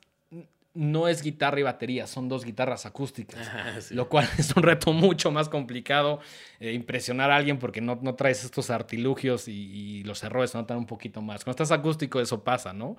[0.75, 5.31] no es guitarra y batería, son dos guitarras acústicas, lo cual es un reto mucho
[5.31, 6.21] más complicado
[6.61, 10.79] eh, impresionar a alguien porque no, no traes estos artilugios y, los errores se notan
[10.79, 11.45] un poquito más.
[11.45, 12.97] Cuando estás acústico eso pasa, ¿no?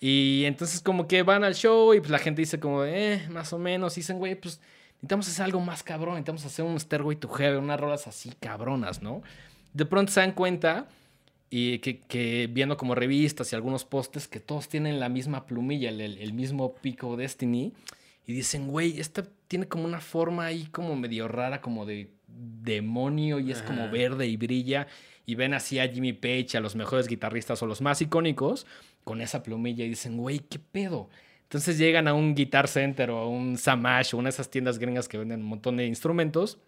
[0.00, 3.52] Y entonces como que van al show y pues la gente dice como, eh, más
[3.52, 4.60] o menos, y dicen, güey, pues
[4.96, 9.02] necesitamos hacer algo más cabrón, necesitamos hacer un Stairway to Heaven, unas rolas así cabronas,
[9.02, 9.22] ¿no?
[9.72, 10.86] De pronto se dan cuenta
[11.50, 16.00] y que, viendo como revistas y algunos postes que todos tienen la misma plumilla, el,
[16.00, 17.72] el mismo pico Destiny,
[18.26, 23.40] y dicen, güey, esta tiene como una forma ahí como medio rara, como de demonio,
[23.40, 24.86] y es como verde y brilla,
[25.24, 28.66] y ven así a Jimmy Page, a los mejores guitarristas o los más icónicos,
[29.04, 31.08] con esa plumilla, y dicen, güey, ¿qué pedo?
[31.44, 34.78] Entonces llegan a un Guitar Center o a un Samash o una de esas tiendas
[34.78, 36.58] gringas que venden un montón de instrumentos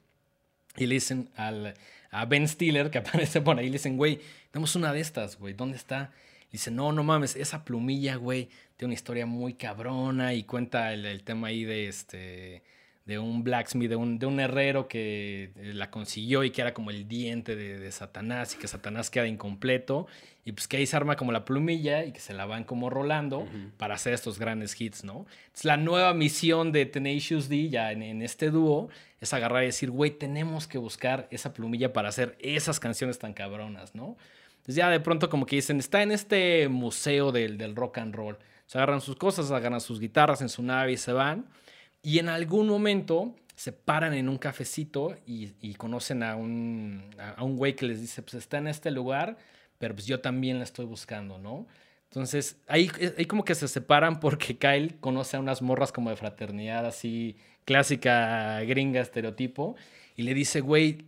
[0.79, 1.75] y le dicen al,
[2.11, 5.55] a Ben Stiller, que aparece por ahí, le dicen, güey, tenemos una de estas, güey,
[5.55, 6.13] ¿dónde está?
[6.53, 11.07] dice, no, no mames, esa plumilla, güey, tiene una historia muy cabrona y cuenta el,
[11.07, 12.63] el tema ahí de este
[13.11, 16.73] de un blacksmith, de un, de un herrero que eh, la consiguió y que era
[16.73, 20.07] como el diente de, Satanás y que Satanás queda incompleto.
[20.45, 22.89] Y pues que ahí se arma como la plumilla y que se la van como
[22.89, 23.49] rolando
[23.79, 25.27] para hacer estos grandes hits, ¿no?
[25.47, 28.91] Entonces la nueva misión de Tenacious D ya en, este dúo
[29.21, 33.33] es agarrar y decir, güey, tenemos que buscar esa plumilla para hacer esas canciones tan
[33.33, 34.17] cabronas, ¿no?
[34.51, 38.15] Entonces ya de pronto como que dicen, está en este museo del, del rock and
[38.15, 38.39] roll.
[38.67, 41.47] Se agarran sus cosas, agarran sus guitarras en su nave y se van.
[42.03, 47.05] Y en algún momento se paran en un cafecito y, conocen a un,
[47.37, 49.37] a un güey que les dice, pues está en este lugar,
[49.79, 51.67] pero pues yo también la estoy buscando, ¿no?
[52.05, 56.17] Entonces, ahí, ahí como que se separan porque Kyle conoce a unas morras como de
[56.17, 59.77] fraternidad, así clásica gringa estereotipo,
[60.17, 61.05] y le dice, güey,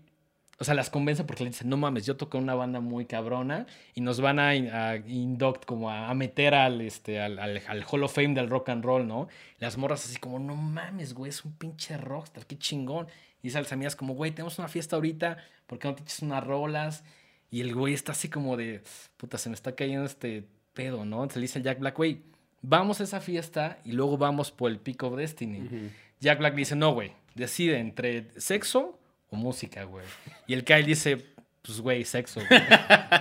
[0.62, 3.66] o sea, las convence porque le dicen, no mames, yo toqué una banda muy cabrona
[3.96, 8.34] y nos van a, induct, como a, meter al, este, al, al, Hall of Fame
[8.34, 9.26] del rock and roll, ¿no?
[9.58, 13.08] las morras así como, no mames, güey, es un pinche rockstar, qué chingón.
[13.42, 15.36] Y dice a amigas como, güey, tenemos una fiesta ahorita,
[15.66, 17.02] ¿por qué no te echas unas rolas?
[17.50, 18.84] Y el güey está así como de,
[19.16, 20.44] puta, se me está cayendo este
[20.74, 21.16] pedo, ¿no?
[21.24, 22.22] Entonces le dice al Jack Black, güey,
[22.60, 25.90] vamos a esa fiesta y luego vamos por el Peak of Destiny.
[26.20, 29.00] Jack Black dice, no, güey, decide entre sexo
[29.36, 30.04] música, güey.
[30.46, 32.40] Y el Kyle dice, pues, güey, sexo.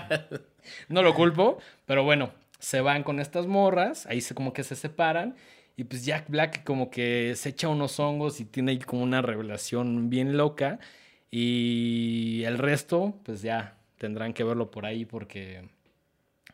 [0.89, 4.75] no lo culpo, pero bueno, se van con estas morras, ahí se como que se
[4.75, 5.35] separan.
[5.75, 9.21] Y pues Jack Black como que se echa unos hongos y tiene ahí como una
[9.21, 10.79] revelación bien loca.
[11.31, 15.69] Y el resto, pues ya tendrán que verlo por ahí porque,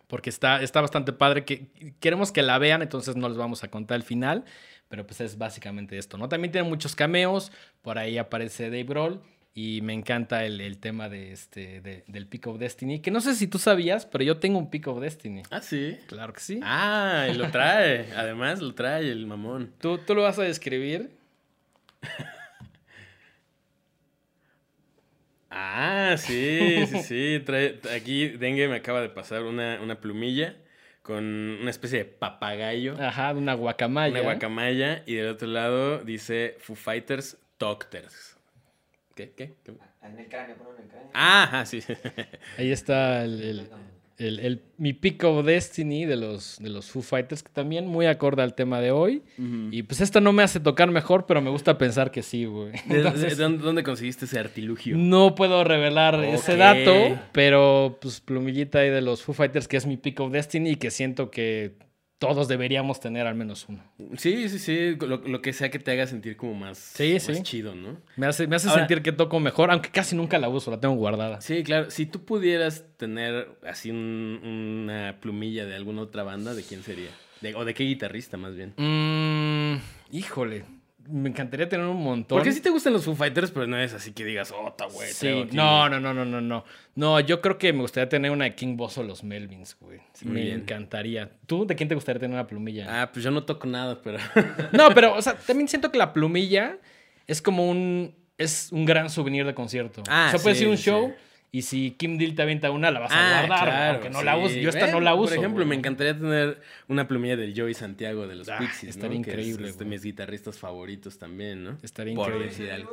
[0.07, 1.43] porque está, está bastante padre.
[1.43, 1.67] Que,
[1.99, 4.45] queremos que la vean, entonces no les vamos a contar el final.
[4.87, 6.29] Pero pues es básicamente esto, ¿no?
[6.29, 7.51] También tiene muchos cameos.
[7.81, 9.21] Por ahí aparece Dave Grohl.
[9.59, 12.99] Y me encanta el, tema de este, del Pick of Destiny.
[12.99, 15.41] Que no sé si tú sabías, pero yo tengo un Pick of Destiny.
[15.49, 15.97] Ah, sí.
[16.05, 16.59] Claro que sí.
[16.61, 18.13] Ah, y lo trae.
[18.15, 19.73] Además, lo trae el mamón.
[19.81, 21.09] ¿Tú, tú lo vas a describir?
[25.49, 27.41] ah, sí, sí, sí.
[27.43, 30.55] Trae, aquí Dengue me acaba de pasar una, una plumilla
[31.01, 32.95] con una especie de papagayo.
[33.01, 34.11] Ajá, una guacamaya.
[34.11, 35.01] Una guacamaya.
[35.07, 38.36] Y del otro lado dice Foo Fighters Doctors.
[39.17, 39.31] ¿Qué?
[39.35, 39.55] ¿Qué?
[40.03, 41.09] En el cráneo, en el cráneo.
[41.15, 41.79] Ah, sí.
[42.59, 43.67] Ahí está el,
[44.19, 48.43] el, mi Pick of Destiny de los, de los Foo Fighters, que también muy acorde
[48.43, 49.23] al tema de hoy.
[49.71, 52.73] Y pues esto no me hace tocar mejor, pero me gusta pensar que sí, güey.
[52.85, 53.01] ¿De,
[53.35, 54.95] dónde conseguiste ese artilugio?
[54.95, 59.87] No puedo revelar ese dato, pero pues plumillita ahí de los Foo Fighters, que es
[59.87, 61.73] mi Pick of Destiny y que siento que
[62.19, 63.83] todos deberíamos tener al menos uno.
[64.17, 64.97] Sí, sí, sí.
[64.99, 66.95] Lo, que sea que te haga sentir como más,
[67.43, 67.97] chido, ¿no?
[68.15, 70.95] Me hace, me hace sentir que toco mejor, aunque casi nunca la uso, la tengo
[70.95, 71.41] guardada.
[71.41, 71.91] Sí, claro.
[71.91, 77.09] Si tú pudieras tener así una plumilla de alguna otra banda, ¿de quién sería?
[77.55, 78.73] ¿O de qué guitarrista, más bien?
[78.77, 79.79] Mm,
[80.11, 80.76] híjole
[81.09, 82.37] me encantaría tener un montón.
[82.37, 85.09] Porque sí te gustan los Foo Fighters, pero no es así que digas, oh, güey.
[85.11, 86.65] Sí, no, no, no, no, no, no.
[86.95, 89.99] No, yo creo que me gustaría tener una de King Boss o los Melvins, güey.
[90.23, 91.31] me encantaría.
[91.45, 93.01] ¿Tú de quién te gustaría tener una plumilla?
[93.01, 94.17] Ah, pues yo no toco nada, pero.
[94.71, 96.77] no, pero, o sea, también siento que la plumilla
[97.27, 98.15] es como un.
[98.37, 100.03] Es un gran souvenir de concierto.
[100.07, 101.13] Ah, o sea, puede ser un show.
[101.51, 104.37] Y si Kim Deal te avienta una, la vas a ah, guardar, aunque no la
[104.37, 104.55] uso.
[104.55, 105.29] Yo esta no la uso.
[105.29, 109.17] Por ejemplo, me encantaría tener una plumilla del Joey Santiago de los ah, Pixies, Estaría
[109.17, 111.77] increíble, es, de mis guitarristas favoritos también, ¿no?
[111.81, 112.85] Estaría increíble.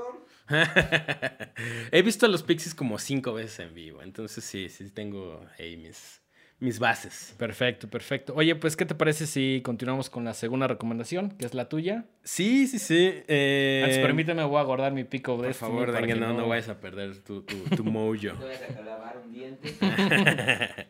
[1.91, 6.21] He visto a los Pixies como cinco veces en vivo, entonces sí, sí tengo mis
[6.65, 7.35] mis bases.
[7.39, 8.35] Perfecto, perfecto.
[8.35, 12.07] Oye, pues, ¿qué te parece si continuamos con la segunda recomendación, que es la tuya?
[12.25, 13.23] Sí, sí, sí.
[13.29, 13.83] Eh...
[13.85, 16.81] Antes, permíteme, voy a guardar mi pico de Por favor, Dengue, no, no, vayas a
[16.81, 18.15] perder tu, tu, tu mojo.
[18.15, 19.75] No vayas a clavar un diente.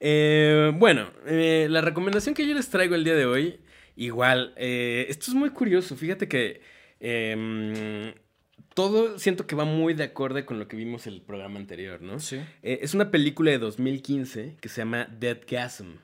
[0.00, 3.60] eh, bueno, eh, la recomendación que yo les traigo el día de hoy,
[3.96, 5.96] igual, eh, esto es muy curioso.
[5.96, 6.60] Fíjate que
[7.00, 8.14] em,
[8.74, 12.00] todo siento que va muy de acorde con lo que vimos en el programa anterior,
[12.00, 12.20] ¿no?
[12.20, 12.40] Sí.
[12.62, 15.96] Eh, es una película de 2015 que se llama Dead Gasm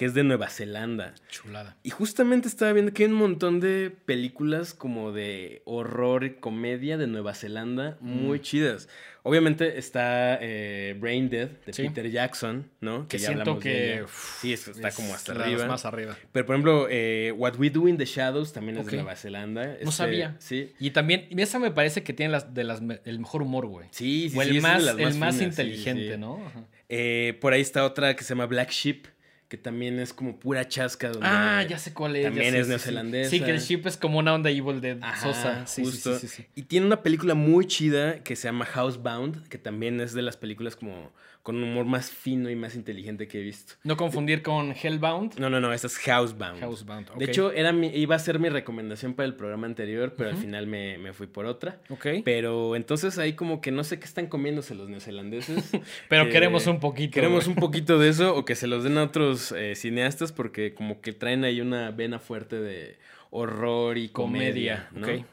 [0.00, 1.14] que es de Nueva Zelanda.
[1.28, 1.76] Chulada.
[1.82, 6.96] Y justamente estaba viendo que hay un montón de películas como de horror y comedia
[6.96, 8.40] de Nueva Zelanda muy mm.
[8.40, 8.88] chidas.
[9.24, 13.08] Obviamente está eh, Brain Dead de Peter Jackson, ¿no?
[13.08, 14.06] Que, ya siento que
[14.40, 15.66] sí, está como hasta arriba.
[15.66, 16.16] Más arriba.
[16.32, 19.66] Pero por ejemplo, eh, What We Do in the Shadows también es de Nueva Zelanda.
[19.66, 20.34] no este, sabía.
[20.38, 20.72] Sí.
[20.80, 23.88] Y también, esa me parece que tiene las, de las, el mejor humor, güey.
[23.90, 26.40] Sí, sí, o el más, el más inteligente, ¿no?
[26.88, 29.19] Eh, por ahí está otra que se llama Black Sheep
[29.50, 31.08] que también es como pura chasca.
[31.08, 32.22] Donde Ah, ya sé cuál es.
[32.24, 33.30] También sé, es sí, neozelandesa.
[33.30, 35.66] Sí, que el ship es como una onda Evil Dead Ajá, sosa.
[35.66, 36.16] Sí, justo.
[36.20, 36.46] sí, sí, sí.
[36.54, 40.36] Y tiene una película muy chida que se llama Housebound, que también es de las
[40.36, 41.10] películas como
[41.42, 43.74] con un humor más fino y más inteligente que he visto.
[43.82, 45.38] No confundir con Hellbound.
[45.38, 46.60] No, no, no, esta es Housebound.
[46.60, 47.28] Housebound, De ok.
[47.30, 50.66] hecho, era mi- iba a ser mi recomendación para el programa anterior, pero al final
[50.66, 51.78] me, me fui por otra.
[51.88, 52.06] Ok.
[52.24, 55.70] Pero entonces ahí como que no sé qué están comiéndose los neozelandeses.
[56.08, 57.12] Pero que queremos un poquito.
[57.14, 60.74] Queremos un poquito de eso o que se los den a otros eh, cineastas porque
[60.74, 62.96] como que traen ahí una vena fuerte de
[63.30, 64.88] horror y comedia.
[64.92, 65.20] Comedia, ¿no?
[65.20, 65.26] ok.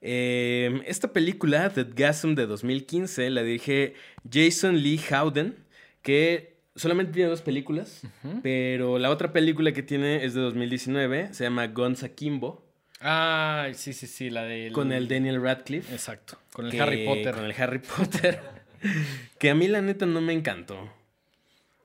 [0.00, 3.94] Eh, esta película, The Gasm de 2015, la dirige
[4.30, 5.56] Jason Lee Howden,
[6.02, 8.02] que solamente tiene dos películas,
[8.42, 12.64] pero la otra película que tiene es de 2019, se llama Guns Akimbo,
[13.00, 14.72] Ah, sí, sí, sí, la del...
[14.72, 15.92] con el Daniel Radcliffe.
[15.92, 17.34] Exacto, con el que- Harry Potter.
[17.34, 18.40] Con el Harry Potter.
[19.38, 20.90] que a mí la neta no me encantó.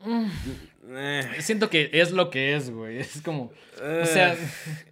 [0.06, 0.26] Mm.
[0.94, 2.98] Eh, Siento que es lo que es, güey.
[3.00, 3.52] Es como...
[3.82, 4.36] eh, O sea-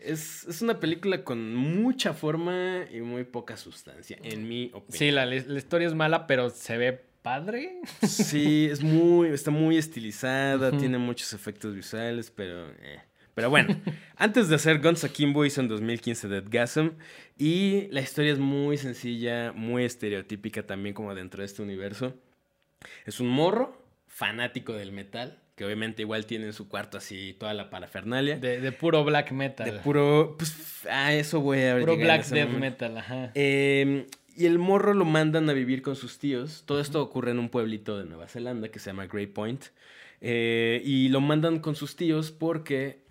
[0.04, 4.98] es, es una película con mucha forma y muy poca sustancia, en mi opinión.
[4.98, 7.82] Sí, la, la historia es mala, pero se ve padre.
[8.08, 12.70] Sí, es muy, está muy estilizada, tiene muchos efectos visuales, pero...
[12.72, 13.00] eh.
[13.36, 13.80] Pero bueno,
[14.18, 16.90] antes de hacer Guns Akimbo hizo en 2015 Dead Gasm
[17.38, 22.14] y la historia es muy sencilla, muy estereotípica también como dentro de este universo.
[23.06, 27.54] Es un morro fanático del metal, que obviamente igual tiene en su cuarto así toda
[27.54, 28.38] la parafernalia.
[28.38, 29.80] De, De, de puro black metal.
[29.82, 30.36] puro...
[30.38, 32.86] Pues, a eso voy a puro llegar en black death momento.
[32.86, 33.32] metal, ajá.
[33.36, 36.64] Eh, y el morro lo mandan a vivir con sus tíos.
[36.66, 39.66] Todo esto ocurre en un pueblito de Nueva Zelanda que se llama Grey Point.
[40.22, 43.04] Eh, y lo mandan con sus tíos porque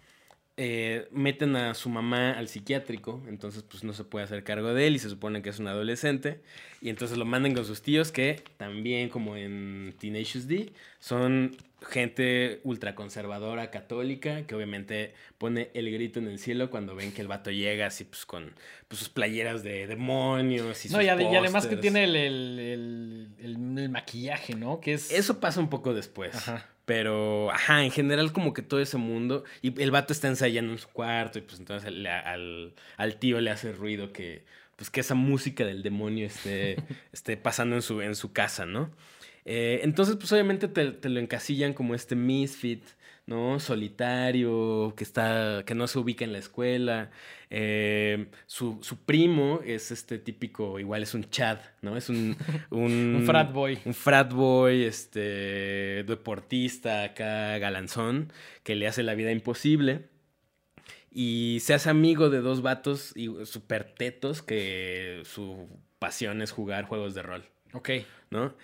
[0.59, 3.23] eh, meten a su mamá al psiquiátrico.
[3.29, 5.69] Entonces, pues no se puede hacer cargo de él y se supone que es un
[5.69, 6.41] adolescente.
[6.83, 11.57] Y entonces lo mandan con sus tíos que también, como en Tenacious D, son
[11.89, 17.29] gente ultraconservadora católica que obviamente pone el grito en el cielo cuando ven que el
[17.29, 18.53] vato llega así pues con
[18.89, 22.17] pues, sus playeras de demonios y No, sus y, ade- y además que tiene el,
[22.17, 24.81] el- el- el- el maquillaje, ¿no?
[24.81, 25.13] Que es...
[25.13, 26.35] Eso pasa un poco después.
[26.35, 26.67] Ajá.
[26.89, 29.45] Pero, ajá, en general como que todo ese mundo...
[29.63, 33.41] Y el vato está ensayando en su cuarto y pues entonces le- al, al tío
[33.43, 34.45] le hace ruido que...
[34.77, 36.77] Pues que esa música del demonio esté,
[37.13, 38.91] esté pasando en su, en su casa, ¿no?
[39.45, 42.85] Eh, entonces, pues obviamente te, te lo encasillan como este misfit,
[43.27, 43.61] ¿no?
[43.61, 47.11] Solitario, que está, que no se ubica en la escuela.
[47.51, 51.97] Eh, su, su primo es este típico, igual es un Chad, ¿no?
[51.97, 52.37] Es un...
[52.71, 53.79] Un, Un frat boy.
[53.85, 58.33] Un frat boy, este, deportista acá, galanzón,
[58.63, 60.09] que le hace la vida imposible.
[61.11, 65.69] Y se hace amigo de dos vatos y super tetos que su
[65.99, 67.45] pasión es jugar juegos de rol.
[67.73, 67.91] Ok.
[68.31, 68.55] ¿no?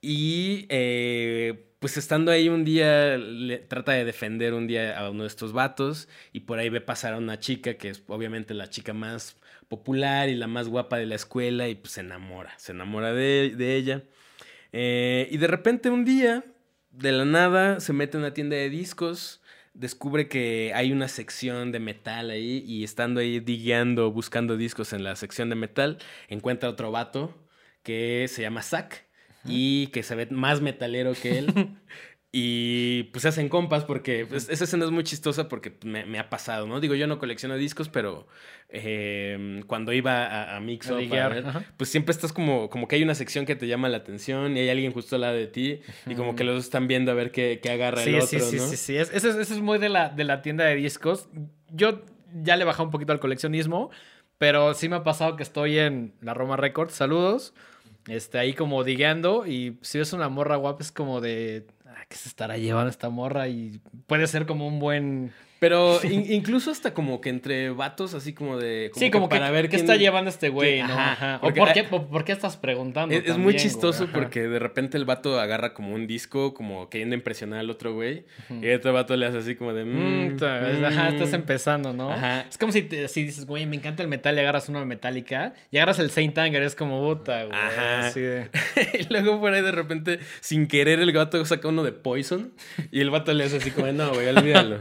[0.00, 5.22] Y eh, pues estando ahí un día, le, trata de defender un día a uno
[5.24, 8.68] de estos vatos y por ahí ve pasar a una chica que es obviamente la
[8.70, 9.36] chica más
[9.68, 13.54] popular y la más guapa de la escuela y pues se enamora, se enamora de,
[13.56, 14.04] de ella.
[14.72, 16.44] Eh, y de repente un día,
[16.90, 19.40] de la nada, se mete a una tienda de discos,
[19.74, 25.04] descubre que hay una sección de metal ahí y estando ahí digueando, buscando discos en
[25.04, 27.34] la sección de metal, encuentra otro vato
[27.82, 29.09] que se llama Zack
[29.44, 31.46] y que se ve más metalero que él.
[32.32, 36.20] Y pues se hacen compas porque pues, esa escena es muy chistosa porque me, me
[36.20, 36.78] ha pasado, ¿no?
[36.78, 38.28] Digo, yo no colecciono discos, pero
[38.68, 41.64] eh, cuando iba a, a Mix A Up a liguear, ver, ajá.
[41.76, 44.60] pues siempre estás como, como que hay una sección que te llama la atención y
[44.60, 47.14] hay alguien justo al lado de ti y como que los dos están viendo a
[47.14, 48.66] ver qué, qué agarra Sí, el otro, sí, sí, ¿no?
[48.68, 48.96] sí, sí.
[48.96, 51.28] Es- Eso es, eso es muy de la, de la tienda de discos.
[51.72, 53.90] Yo ya le bajado un poquito al coleccionismo,
[54.38, 56.94] pero sí me ha pasado que estoy en la Roma Records.
[56.94, 57.54] Saludos.
[58.06, 61.66] Este, ahí como digueando y si es una morra guapa es como de...
[61.86, 63.48] "Ah, ¿Qué se estará llevando esta morra?
[63.48, 65.32] Y puede ser como un buen...
[65.60, 68.90] Pero in- incluso hasta como que entre vatos así como de...
[68.94, 70.78] sí, como que, para ver ¿qué quién- está llevando este güey?
[70.82, 70.86] ¿no?
[70.86, 71.40] ajá, Ajá.
[71.42, 73.14] ¿O por qué, por, por qué estás preguntando?
[73.14, 74.12] Es, también, muy chistoso Ajá.
[74.12, 78.24] porque de repente el vato agarra como un disco, como queriendo impresionar al otro güey.
[78.48, 79.84] Y el otro vato le hace así como de.
[79.84, 80.84] Mm, mm, ta- mm.
[80.86, 82.10] Ajá, estás empezando, ¿no?
[82.10, 82.46] Ajá.
[82.48, 85.52] Es como si, te- si dices, güey, me encanta el metal y agarras una metálica
[85.70, 87.54] y agarras el Saint Anger, es como puta, güey.
[87.58, 88.06] Ajá.
[88.06, 88.48] así de-
[88.98, 92.52] y luego por ahí de repente, sin querer, el gato saca uno de Poison.
[92.90, 94.78] Y el vato le hace así como de, no, güey, olvídalo.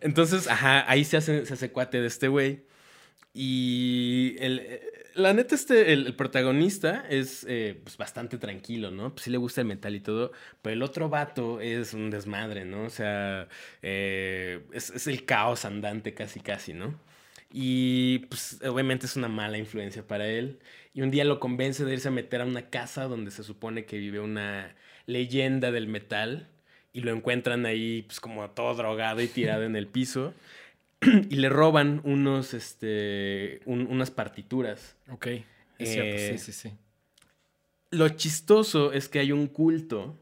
[0.00, 2.62] Entonces, ajá, ahí se hace, se hace cuate de este güey.
[3.34, 4.82] Y el, eh,
[5.14, 9.12] la neta, este, el, protagonista es eh, pues, bastante tranquilo, ¿no?
[9.12, 10.32] Pues sí le gusta el metal y todo,
[10.62, 12.84] pero el otro vato es un desmadre, ¿no?
[12.84, 13.48] O sea,
[13.82, 16.98] eh, es, es el caos andante casi, casi, ¿no?
[17.52, 20.58] Y pues obviamente es una mala influencia para él.
[20.92, 23.84] Y un día lo convence de irse a meter a una casa donde se supone
[23.84, 24.74] que vive una
[25.06, 26.48] leyenda del metal
[26.94, 30.32] y lo encuentran ahí pues como todo drogado y tirado en el piso
[31.28, 34.96] y le roban unos, este, un- unas partituras.
[35.10, 35.26] Ok.
[35.26, 35.44] Es
[35.92, 36.74] cierto, Eh, sí, sí, sí.
[37.90, 40.18] Lo chistoso es que hay un culto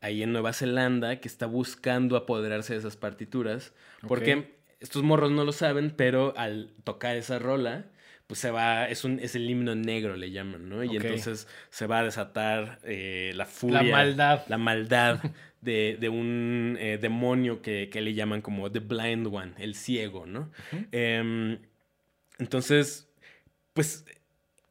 [0.00, 3.72] ahí en Nueva Zelanda que está buscando apoderarse de esas partituras.
[4.06, 7.86] Porque estos morros no lo saben, pero al tocar esa rola,
[8.32, 10.82] pues se va, es, un, es el himno negro, le llaman, ¿no?
[10.82, 13.82] Y entonces se va a desatar eh, la furia.
[13.82, 14.42] La maldad.
[14.48, 15.20] La maldad
[15.60, 20.24] de, de un eh, demonio que, que le llaman como The Blind One, el ciego,
[20.24, 20.50] ¿no?
[20.92, 21.58] Em,
[22.38, 23.06] entonces,
[23.74, 24.06] pues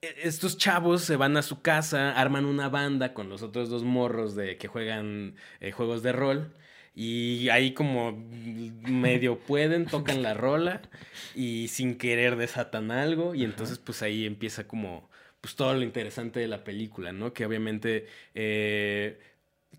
[0.02, 3.84] e- estos chavos se van a su casa, arman una banda con los otros dos
[3.84, 6.52] morros de que juegan eh, juegos de rol.
[6.94, 10.82] Y ahí como medio pueden, tocan la rola
[11.36, 13.34] y sin querer desatan algo.
[13.36, 17.34] Y entonces pues ahí empieza como pues todo lo interesante de la película, ¿no?
[17.34, 19.20] Que obviamente eh,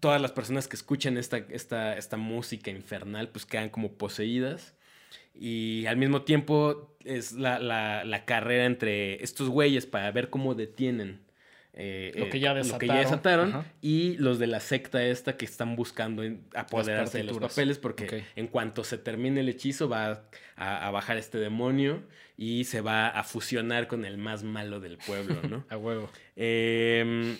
[0.00, 4.74] todas las personas que escuchan esta, esta, esta música infernal pues quedan como poseídas.
[5.34, 10.54] Y al mismo tiempo es la, la- la carrera entre estos güeyes para ver cómo
[10.54, 11.20] detienen
[11.74, 13.64] eh, Lo eh, que ya lo desataron.
[13.80, 16.22] y los de la secta esta que están buscando
[16.54, 20.24] apoderarse de los papeles porque en cuanto se termine el hechizo va
[20.56, 22.02] a, a bajar este demonio
[22.36, 25.64] y se va a fusionar con el más malo del pueblo, ¿no?
[25.70, 26.10] A huevo.
[26.36, 27.36] Em,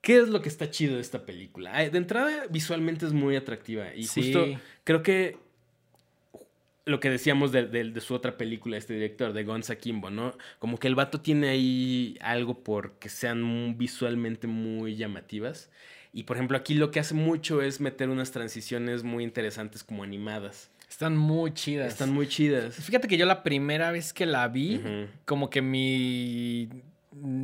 [0.00, 1.72] ¿Qué es lo que está chido de esta película?
[1.88, 3.94] De entrada, visualmente es muy atractiva.
[3.94, 4.22] Y Sí.
[4.34, 5.38] justo creo que
[6.86, 10.36] lo que decíamos de, de- de su otra película, este director, de Gonza Kimbo, ¿no?
[10.58, 15.70] Como que el vato tiene ahí algo porque sean visualmente muy llamativas.
[16.12, 20.02] Y por ejemplo, aquí lo que hace mucho es meter unas transiciones muy interesantes como
[20.04, 20.70] animadas.
[20.88, 21.88] Están muy chidas.
[21.88, 22.76] Están muy chidas.
[22.76, 25.08] Fíjate que yo la primera vez que la vi, Ujú.
[25.24, 26.68] como que mi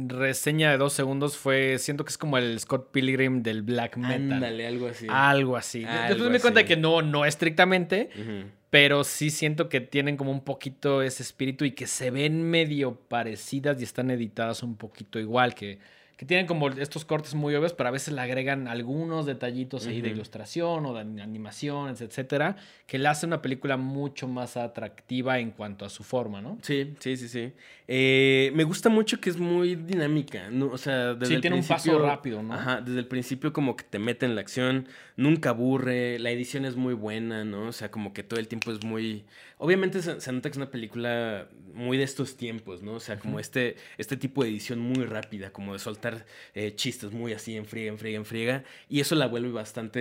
[0.08, 4.32] reseña de dos segundos fue, siento que es como el Scott Pilgrim del black metal.
[4.34, 5.06] Ándale, algo así.
[5.08, 5.84] Algo así.
[5.84, 8.50] Algo Después me di cuenta que no, no estrictamente, Ujú.
[8.70, 12.94] Pero sí siento que tienen como un poquito ese espíritu y que se ven medio
[12.96, 15.80] parecidas y están editadas un poquito igual, que,
[16.20, 20.02] que tienen como estos cortes muy obvios, pero a veces le agregan algunos detallitos ahí
[20.02, 22.56] de ilustración o de an- animaciones, etcétera,
[22.86, 26.58] que le hace una película mucho más atractiva en cuanto a su forma, ¿no?
[26.60, 27.52] Sí, sí, sí, sí.
[27.88, 30.66] Eh, me gusta mucho que es muy dinámica, ¿no?
[30.66, 32.52] O sea, desde Sí, el tiene un paso principio- rápido, ¿no?
[32.52, 36.66] Ajá, desde el principio como que te mete en la acción, nunca aburre, la edición
[36.66, 37.62] es muy buena, ¿no?
[37.68, 39.24] O sea, como que todo el tiempo es muy...
[39.62, 42.94] Obviamente se, se nota que es una película muy de estos tiempos, ¿no?
[42.94, 47.12] O sea, como este, este tipo de edición muy rápida, como de soltar eh, chistes
[47.12, 50.00] muy así en friega, en friega, en friega, y eso la vuelve bastante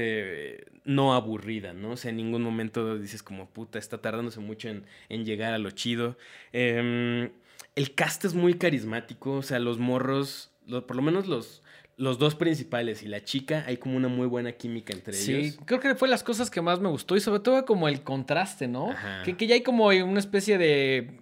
[0.61, 1.91] eh, no aburrida, ¿no?
[1.91, 5.57] O sea, en ningún momento dices como, puta, está tardándose mucho en, en llegar a
[5.57, 6.17] lo chido.
[6.53, 7.29] Em,
[7.75, 11.63] el cast es muy carismático, o sea, los morros, lo- por lo menos los,
[11.99, 15.59] los dos principales y la chica, hay como una muy buena química entre Sí, ellos.
[15.65, 18.67] creo que fue las cosas que más me gustó y sobre todo como el contraste,
[18.67, 18.91] ¿no?
[18.91, 19.21] Ajá.
[19.23, 21.19] Que, que ya hay como una especie de...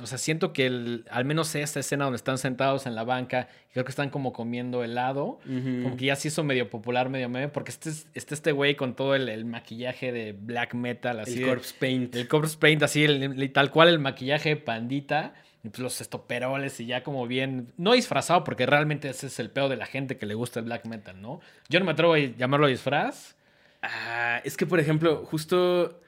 [0.00, 3.48] O sea, siento que el- al menos esta escena donde están sentados en la banca,
[3.74, 7.48] creo que están como comiendo helado, como que ya se hizo medio popular, medio meme,
[7.48, 11.34] porque este, es- está este güey con todo el, el maquillaje de black metal, así.
[11.34, 12.16] el de- corpse paint.
[12.16, 15.34] el corpse paint, así, el- tal cual el maquillaje pandita,
[15.64, 19.50] y pues los estoperoles y ya como bien, no disfrazado, porque realmente ese es el
[19.50, 21.40] peor de la gente que le gusta el black metal, ¿no?
[21.68, 23.36] Yo no me atrevo a llamarlo disfraz.
[23.80, 26.00] Ah, es que, por ejemplo, justo,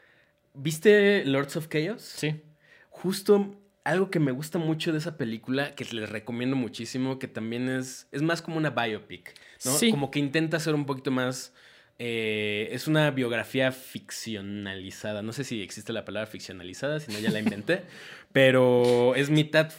[0.55, 2.02] ¿viste Lords of Chaos?
[2.02, 2.42] Sí.
[2.90, 7.68] Justo algo que me gusta mucho de esa película, que les recomiendo muchísimo, que también
[7.68, 9.34] es, es más como una biopic,
[9.64, 9.72] ¿no?
[9.72, 9.90] Sí.
[9.90, 11.52] Como que intenta ser un poquito más...
[11.99, 15.22] eh, es una biografía ficcionalizada.
[15.22, 17.82] No sé si existe la palabra ficcionalizada, si no ya la inventé.
[18.32, 19.72] pero es mitad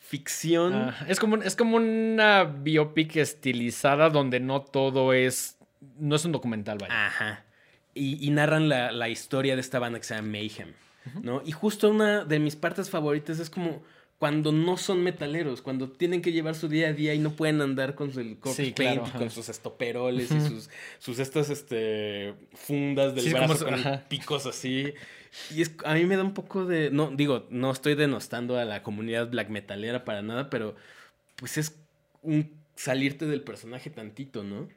[0.00, 0.74] ficción.
[0.74, 5.58] Ah, es, como, es como una biopic estilizada donde no todo es.
[5.96, 7.06] No es un documental, vaya.
[7.06, 7.44] Ajá.
[7.94, 10.74] Y, y narran la, la historia de esta banda que se llama Mayhem,
[11.22, 11.42] ¿no?
[11.44, 13.82] Y justo una de mis partes favoritas es como
[14.20, 17.60] cuando no son metaleros, cuando tienen que llevar su día a día y no pueden
[17.62, 21.48] andar con su el corpse Sí, paint claro, con sus estoperoles y sus, sus estas
[21.50, 24.04] este, fundas del Sí, brazo con ajá.
[24.08, 24.92] picos así.
[25.56, 26.90] Y es, a mí me da un poco de...
[26.90, 30.76] No, digo, no estoy denostando a la comunidad black metalera para nada, pero
[31.36, 31.76] pues es
[32.22, 34.68] un salirte del personaje tantito, ¿no?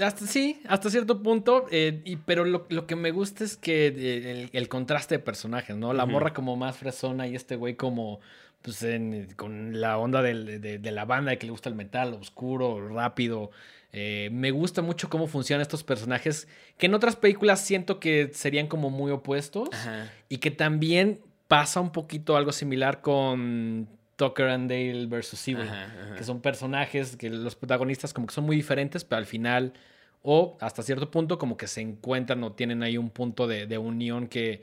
[0.00, 1.66] Hasta, sí, hasta cierto punto.
[1.70, 5.18] eh, y, pero lo, lo que me gusta es que eh, el, el contraste de
[5.18, 5.92] personajes, ¿no?
[5.94, 8.20] La morra como más fresona y este güey como.
[8.62, 12.14] Pues en- con la onda de, de la banda de que le gusta el metal,
[12.14, 13.50] oscuro, rápido.
[13.92, 16.48] Eh, me gusta mucho cómo funcionan estos personajes
[16.78, 19.68] que en otras películas siento que serían como muy opuestos.
[19.72, 20.10] Ajá.
[20.28, 23.86] Y que también pasa un poquito algo similar con
[24.16, 25.68] Tucker and Dale versus Evil.
[25.68, 26.14] Ajá, ajá.
[26.16, 29.74] Que son personajes que los protagonistas como que son muy diferentes, pero al final
[30.22, 33.76] o hasta cierto punto como que se encuentran o tienen ahí un punto de, de
[33.76, 34.62] unión que,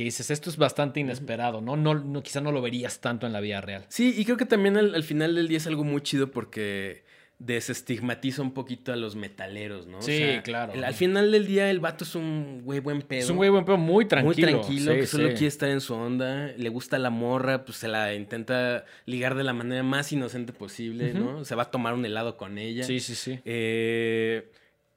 [0.00, 1.76] que dices, esto es bastante inesperado, ¿no?
[1.76, 3.84] No, no Quizá no lo verías tanto en la vida real.
[3.90, 7.04] Sí, y creo que también al, al final del día es algo muy chido porque
[7.38, 10.00] desestigmatiza un poquito a los metaleros, ¿no?
[10.00, 10.72] Sí, claro.
[10.72, 13.20] el- al final del día el vato es un güey buen pedo.
[13.20, 14.34] Es un güey buen pedo muy tranquilo.
[14.34, 15.32] Muy tranquilo, Sí, que solo sí.
[15.34, 19.44] quiere estar en su onda, le gusta la morra, pues se la intenta ligar de
[19.44, 21.44] la manera más inocente posible, ¿no?
[21.44, 22.84] Se va a tomar un helado con ella.
[22.84, 23.38] Sí, sí, sí.
[23.44, 24.50] Eh,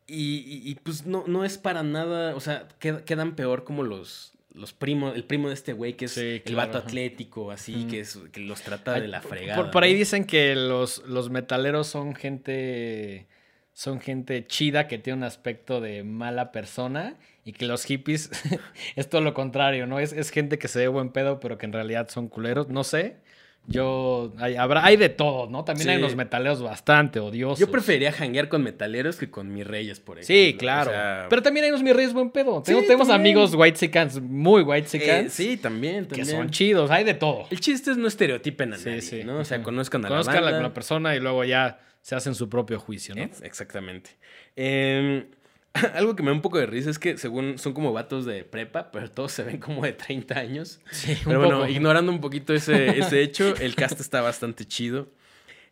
[0.07, 3.83] y, y- y, pues no, no es para nada, o sea, qued- quedan peor como
[3.83, 6.87] los, los primos, el primo de este güey que es Sí, el vato ajá.
[6.87, 9.61] atlético, así, que, es, que los trata Ay, de la por- fregada.
[9.61, 9.99] Por, por ahí ¿no?
[9.99, 13.27] dicen que los, los metaleros son gente.
[13.75, 17.15] Son gente chida que tiene un aspecto de mala persona.
[17.45, 18.29] Y que los hippies
[18.95, 19.99] es todo lo contrario, ¿no?
[19.99, 22.69] Es, es gente que se ve buen pedo, pero que en realidad son culeros.
[22.69, 23.17] No sé.
[23.65, 24.33] Yo.
[24.39, 25.63] Hay, habrá, hay de todo, ¿no?
[25.63, 27.59] También hay unos metaleros bastante odiosos.
[27.59, 30.35] Yo preferiría janguear con metaleros que con mis reyes, por ejemplo.
[30.35, 30.91] Sí, claro.
[30.91, 32.61] O sea, pero también hay unos mis reyes buen pedo.
[32.61, 33.35] Tengo, tenemos también.
[33.37, 36.91] amigos white muy white eh, sí, también, que son chidos.
[36.91, 37.45] Hay de todo.
[37.49, 39.23] El chiste es no estereotipen a Sí, nadie, sí.
[39.23, 39.37] ¿no?
[39.39, 40.57] O sea, conozcan a Conozcan la a banda.
[40.57, 43.23] la, la persona y luego ya se hacen su propio juicio, ¿no?
[43.23, 44.09] Ex- Exactamente.
[44.57, 45.25] Eh,
[45.95, 48.43] algo que me da un poco de risa es que según son como vatos de
[48.43, 50.79] prepa, pero todos se ven como de 30 años.
[50.91, 51.69] Sí, un Pero bueno, poco.
[51.71, 55.07] ignorando un poquito ese, ese hecho, el cast está bastante chido.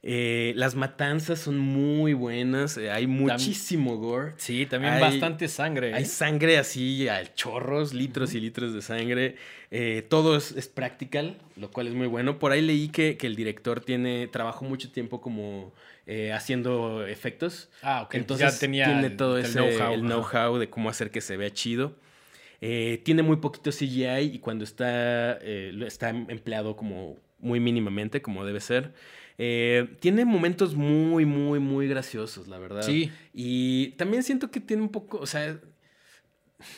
[0.04, 4.34] Eh, las matanzas son muy buenas, eh, hay muchísimo gore.
[4.38, 5.93] Sí, también Hay- bastante sangre.
[5.93, 6.06] Hay ¿eh?
[6.08, 9.36] sangre así, a chorros, litros y litros de sangre.
[10.10, 12.39] Todo es, es practical, lo cual es muy bueno.
[12.39, 15.72] Por ahí leí que, que el director tiene, trabajó mucho tiempo como
[16.06, 17.70] eh, haciendo efectos.
[17.82, 18.16] Ah, ok.
[18.16, 21.38] Entonces ya tenía tiene el- todo el ese know-how, know-how de cómo hacer que se
[21.38, 21.95] vea chido.
[22.62, 28.45] Eh, tiene muy poquito CGI y cuando está, eh, está empleado como muy mínimamente, como
[28.45, 28.93] debe ser.
[29.38, 32.84] Eh, tiene momentos muy, muy, muy graciosos, la verdad.
[32.84, 33.12] Sí.
[33.34, 35.60] Y también siento que tiene un poco, o sea,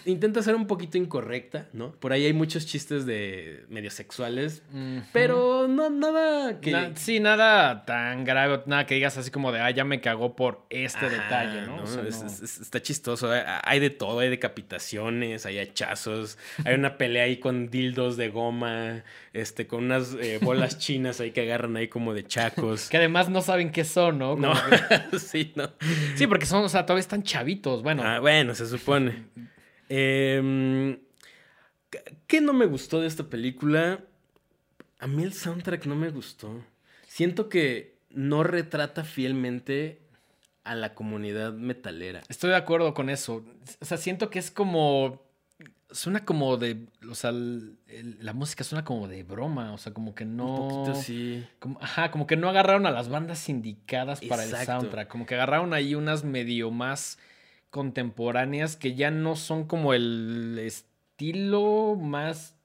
[0.06, 1.92] intenta ser un poquito incorrecta, ¿no?
[1.94, 4.62] Por ahí hay muchos chistes de medio sexuales,
[5.12, 6.72] pero no nada que...
[6.72, 10.36] Na- sí, nada tan grave, nada que digas así como de, ah, ya me cagó
[10.36, 11.84] por este Ajá, detalle, ¿no?
[11.84, 12.28] O sea, Es- no.
[12.28, 13.32] es- es- está chistoso.
[13.32, 18.30] Hay- Hay de todo, hay decapitaciones, hay hachazos, hay una pelea ahí con dildos de
[18.30, 19.04] goma,
[19.34, 22.90] este, con unas eh, bolas chinas ahí que agarran ahí como de chacos.
[22.90, 24.36] Que además no saben qué son, ¿no?
[24.36, 25.72] No, que- sí, no.
[26.16, 27.82] Sí, porque son, o sea, todavía están chavitos.
[27.84, 29.24] Bueno, Ah, bueno, se supone.
[29.90, 30.98] Em,
[31.90, 34.02] ¿qué- ¿Qué no me gustó de esta película?
[35.00, 36.64] A mí el soundtrack no me gustó.
[37.08, 40.00] Siento que no retrata fielmente
[40.64, 42.22] a la comunidad metalera.
[42.30, 43.44] estoy de acuerdo con eso.
[43.82, 45.22] O sea, siento que es como.
[45.92, 46.88] Suena como de.
[47.08, 49.74] O sea, el- el- la música suena como de broma.
[49.74, 50.46] O sea, como que no.
[50.56, 51.46] Un poquito sí.
[51.60, 55.08] Como, ajá, como que no agarraron a las bandas indicadas para el soundtrack.
[55.08, 57.20] Como que agarraron ahí unas medio más
[57.74, 62.56] contemporáneas que ya no son como el estilo más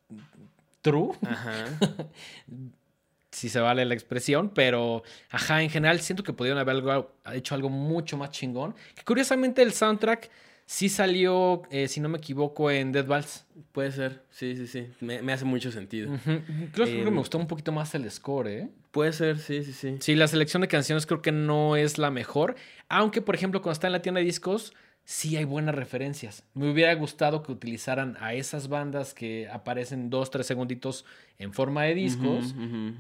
[0.83, 1.65] true, Ajá.
[3.31, 7.55] si se vale la expresión, pero ajá, en general siento que pudieron haber algo- hecho
[7.55, 8.75] algo mucho más chingón.
[8.95, 10.31] Que curiosamente el soundtrack
[10.67, 13.47] sí salió, eh, si no me equivoco, en Dead Vals.
[13.73, 14.89] Puede ser, sí, sí, sí.
[15.01, 16.13] Me, me hace mucho sentido.
[16.13, 16.43] Ujú.
[16.73, 18.69] Creo que Em, me gustó un poquito más el score, ¿eh?
[18.91, 19.97] Puede ser, sí, sí, sí.
[20.01, 22.57] Sí, la selección de canciones creo que no es la mejor.
[22.91, 24.75] Aunque, por ejemplo, cuando está en la tienda de discos,
[25.09, 26.45] sí hay buenas referencias.
[26.53, 31.07] Me hubiera gustado que utilizaran a esas bandas que aparecen dos, tres segunditos
[31.39, 32.55] en forma de discos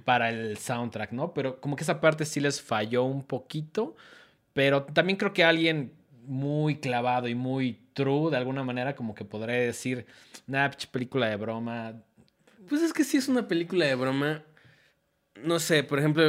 [0.06, 1.34] para el soundtrack, ¿no?
[1.34, 3.94] Pero como que esa parte sí les falló un poquito.
[4.54, 5.92] Pero también creo que alguien
[6.26, 10.06] muy clavado y muy true, de alguna manera, como que podría decir,
[10.46, 11.92] nah, pinche película de broma.
[12.70, 14.42] Pues es que sí es una película de broma.
[15.44, 16.24] No sé, por ejemplo,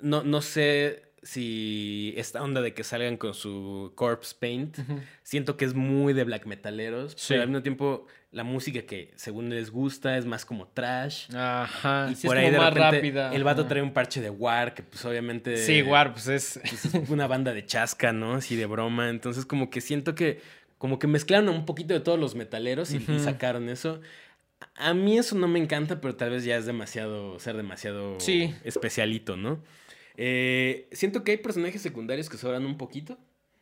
[0.00, 4.76] no, no sé si esta onda de que salgan con su corpse paint,
[5.22, 7.26] siento que es muy de black metaleros, Sí.
[7.30, 11.28] pero al mismo tiempo la música que según les gusta es más como trash.
[11.34, 12.08] Ajá.
[12.10, 13.34] y sí por es ahí como de más repente rápida.
[13.34, 15.58] el vato trae un parche de War, que pues obviamente...
[15.58, 16.60] Sí, War, pues es...
[16.68, 18.34] pues, es una banda de chasca, ¿no?
[18.34, 19.10] Así de broma.
[19.10, 20.40] Entonces como que siento que
[20.78, 24.00] como que mezclaron un poquito de todos los metaleros y, sacaron eso.
[24.76, 28.18] A a mí eso no me encanta, pero tal vez ya es demasiado, ser demasiado
[28.18, 28.52] Sí.
[28.64, 29.60] especialito, ¿no?
[30.16, 33.18] Eh, siento que hay personajes secundarios que sobran un poquito,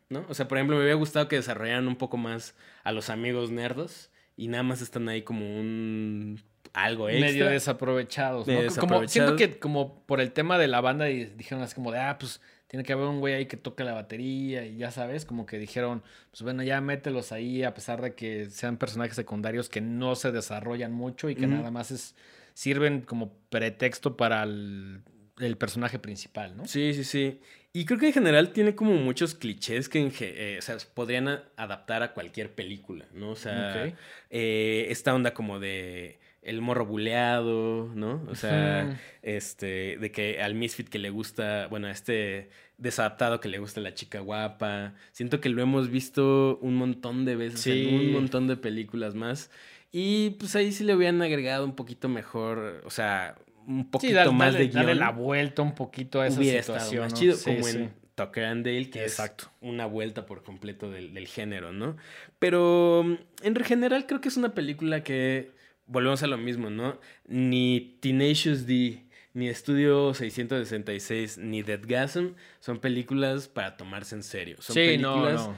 [0.09, 0.25] ¿no?
[0.29, 3.51] O sea, por ejemplo, me hubiera gustado que desarrollaran un poco más a los amigos
[3.51, 6.41] nerdos y nada más están ahí como un
[6.73, 7.27] algo extra.
[7.27, 8.53] medio desaprovechados, ¿no?
[8.53, 9.37] Medio Como, siento desaprovechados.
[9.37, 12.41] que como por el tema de la banda y dijeron así como de, ah, pues
[12.67, 15.57] tiene que haber un güey ahí que toque la batería y ya sabes, como que
[15.57, 20.15] dijeron, pues bueno, ya mételos ahí a pesar de que sean personajes secundarios que no
[20.15, 22.15] se desarrollan mucho y que nada más es
[22.53, 25.01] sirven como pretexto para el,
[25.47, 26.65] el personaje principal, ¿no?
[26.67, 27.39] Sí, sí, sí.
[27.73, 31.43] Y creo que en general tiene como muchos clichés que eh, o sea, podrían a-
[31.55, 33.31] adaptar a cualquier película, ¿no?
[33.31, 33.93] O sea,
[34.29, 38.23] eh, esta onda como de el morro buleado, ¿no?
[38.29, 43.47] O sea, este, de que al misfit que le gusta, bueno, a este desadaptado que
[43.47, 44.95] le gusta la chica guapa.
[45.11, 47.87] Siento que lo hemos visto un montón de veces Sí.
[47.87, 49.51] en un montón de películas más.
[49.91, 53.35] Y pues ahí sí le hubieran agregado un poquito mejor, o sea,
[53.67, 56.61] un poquito Sí, dale, más de darle guion la vuelta un poquito a esa hubiera
[56.61, 56.85] situación.
[56.87, 57.19] estado más ¿no?
[57.19, 57.77] chido, Sí, como sí.
[57.77, 59.45] en Tucker and Dale, que Exacto.
[59.45, 61.95] es una vuelta por completo del, del género, ¿no?
[62.39, 65.51] Pero mm, en general creo que es una película que,
[65.87, 66.99] volvemos a lo mismo, ¿no?
[67.27, 69.03] Ni Tenacious D,
[69.33, 74.57] ni Estudio 666, ni Deadgasm son películas para tomarse en serio.
[74.59, 75.55] Son Sí, no, películas no.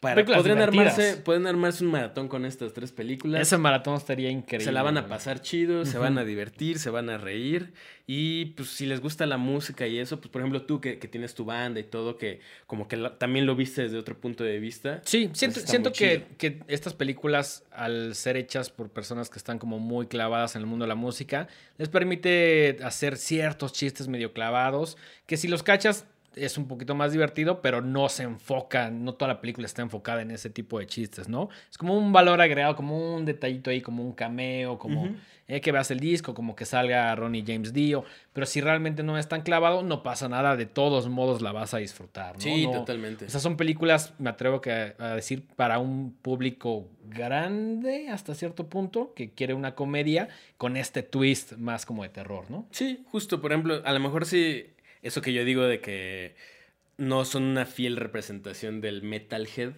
[0.00, 0.24] Para...
[0.24, 3.40] Podrían armarse, pueden armarse un maratón con estas tres películas.
[3.42, 4.64] Ese maratón estaría increíble.
[4.64, 7.72] Se la van a pasar chido, se van a divertir, se van a reír.
[8.08, 11.08] Y pues si les gusta la música y eso, pues por ejemplo tú que, que
[11.08, 12.38] tienes tu banda y todo, que
[12.68, 15.00] como que la- también lo viste desde otro punto de vista.
[15.04, 19.58] Sí, pues, siento, siento que, que estas películas, al ser hechas por personas que están
[19.58, 24.32] como muy clavadas en el mundo de la música, les permite hacer ciertos chistes medio
[24.32, 26.06] clavados, que si los cachas
[26.36, 30.22] es un poquito más divertido, pero no se enfoca, no toda la película está enfocada
[30.22, 31.48] en ese tipo de chistes, ¿no?
[31.70, 35.16] Es como un valor agregado, como un detallito ahí, como un cameo, como
[35.48, 39.16] eh, que veas el disco, como que salga Ronnie James Dio, pero si realmente no
[39.16, 42.40] es tan clavado, no pasa nada, de todos modos la vas a disfrutar, ¿no?
[42.40, 43.24] Sí, No- totalmente.
[43.24, 48.68] o sea, son películas, me atrevo que a decir, para un público grande hasta cierto
[48.68, 50.28] punto, que quiere una comedia
[50.58, 52.66] con este twist más como de terror, ¿no?
[52.70, 54.66] Sí, justo, por ejemplo, a lo mejor sí,
[55.02, 56.34] eso que yo digo de que
[56.98, 59.72] no son una fiel representación del metalhead,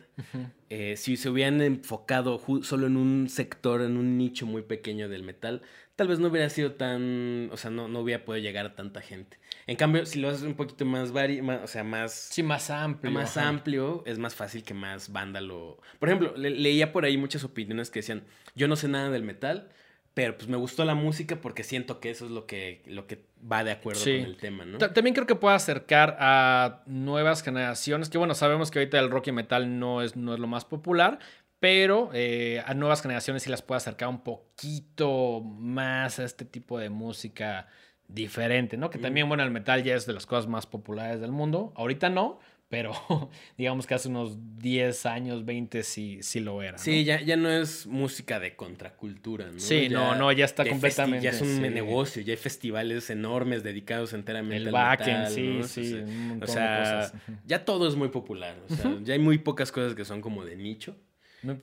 [0.70, 5.22] eh, si se hubieran enfocado solo en un sector, en un nicho muy pequeño del
[5.24, 5.62] metal,
[5.96, 9.00] tal vez no hubiera sido tan, o sea, no, no hubiera podido llegar a tanta
[9.00, 9.38] gente.
[9.66, 12.70] En cambio, si lo haces un poquito más vari, más- o sea, más, Sí, más
[12.70, 13.10] amplio.
[13.10, 13.48] más ajá.
[13.48, 15.80] amplio, es más fácil que más banda lo...
[15.98, 18.22] Por ejemplo, le- leía por ahí muchas opiniones que decían,
[18.54, 19.70] yo no sé nada del metal,
[20.18, 23.24] pero pues me gustó la música porque siento que eso es lo que, lo que
[23.40, 24.16] va de acuerdo Sí.
[24.18, 24.78] con el tema, ¿no?
[24.78, 29.10] Ta- También creo que puede acercar a nuevas generaciones, que bueno, sabemos que ahorita el
[29.10, 31.20] rock y metal no es, no es lo más popular,
[31.60, 36.80] pero eh, a nuevas generaciones sí las puede acercar un poquito más a este tipo
[36.80, 37.68] de música
[38.08, 38.90] diferente, ¿no?
[38.90, 41.72] Que también, bueno, el metal ya es de las cosas más populares del mundo.
[41.76, 42.92] Ahorita no, pero
[43.56, 46.72] digamos que hace unos 10 años, 20 sí, sí lo era.
[46.72, 46.78] ¿no?
[46.78, 49.58] Sí, ya, ya no es música de contracultura, ¿no?
[49.58, 51.60] Sí, no, no, ya está completamente, Ya es un sí.
[51.60, 55.62] negocio, ya hay festivales enormes dedicados enteramente El al backend, metal, sí, ¿no?
[55.64, 57.12] sí, sea, un O de sea,
[57.46, 60.44] ya todo es muy popular, o sea, ya hay muy pocas cosas que son como
[60.44, 60.96] de nicho.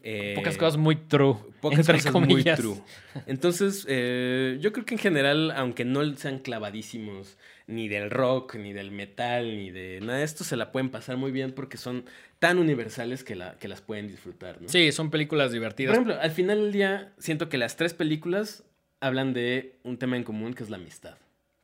[0.04, 1.36] Eh, Pocas cosas muy true.
[1.62, 2.58] Pocas cosas comillas.
[2.64, 2.84] muy true.
[3.26, 7.38] Entonces, eh, yo creo que en general, aunque no sean clavadísimos
[7.68, 11.18] ni del rock, ni del metal, ni de nada de esto, se la pueden pasar
[11.18, 12.06] muy bien porque son
[12.40, 14.70] tan universales que, la, que las pueden disfrutar, ¿no?
[14.70, 15.94] Sí, son películas Por divertidas.
[15.94, 18.64] ejemplo, al final del día, siento que las tres películas
[19.00, 21.16] hablan de un tema en común que es la amistad,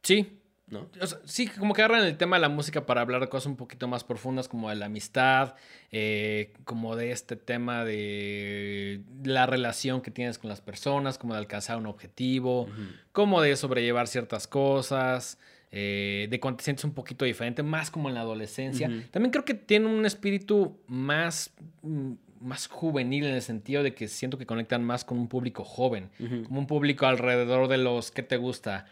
[0.03, 0.37] Sí.
[0.67, 0.89] ¿no?
[1.01, 3.47] O sea, sí, como que agarran el tema de la música para hablar de cosas
[3.47, 5.55] un poquito más profundas, como de la amistad,
[5.91, 11.39] eh, como de este tema de la relación que tienes con las personas, como de
[11.39, 12.69] alcanzar un objetivo,
[13.11, 15.37] como de sobrellevar ciertas cosas,
[15.71, 18.89] eh, de cuando te sientes un poquito diferente, más como en la adolescencia.
[19.11, 22.11] También creo que tiene un espíritu más, mm,
[22.41, 26.09] más juvenil en el sentido de que siento que conectan más con un público joven,
[26.45, 28.85] como un público alrededor de los, ¿qué te gusta?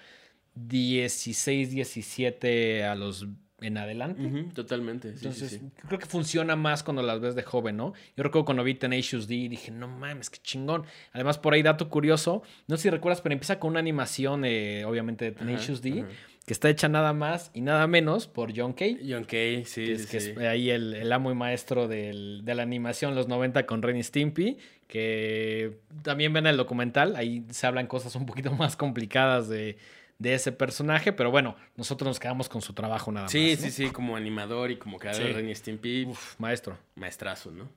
[0.56, 3.28] 16, 17 a los
[3.62, 4.46] en adelante.
[4.54, 5.10] Totalmente.
[5.14, 5.62] sí, sí, Entonces, sí.
[5.88, 7.94] creo que funciona más cuando las ves de joven, ¿no?
[8.18, 10.84] Yo recuerdo cuando vi Tenacious D y dije, no mames, qué chingón.
[11.14, 14.86] Además, por ahí, dato curioso, no sé si recuerdas, pero empieza con una animación, eh,
[14.86, 16.06] obviamente, de Tenacious D,
[16.46, 19.08] que está hecha nada más y nada menos por John Kay.
[19.08, 20.32] John Kay, sí, Que es, sí, que sí.
[20.32, 23.98] es ahí el, el amo y maestro del- de la animación los 90 con Ren
[23.98, 24.58] y Stimpy,
[24.88, 29.78] que también ven el documental, ahí se hablan cosas un poquito más complicadas de,
[30.20, 33.60] de ese personaje, pero bueno, nosotros nos quedamos con su trabajo nada Sí, más.
[33.62, 33.66] ¿no?
[33.66, 35.42] sí, sí, como animador y como creador Sí.
[35.42, 36.78] de Stimpy, Uf, maestro.
[36.96, 37.70] maestrazo, ¿no?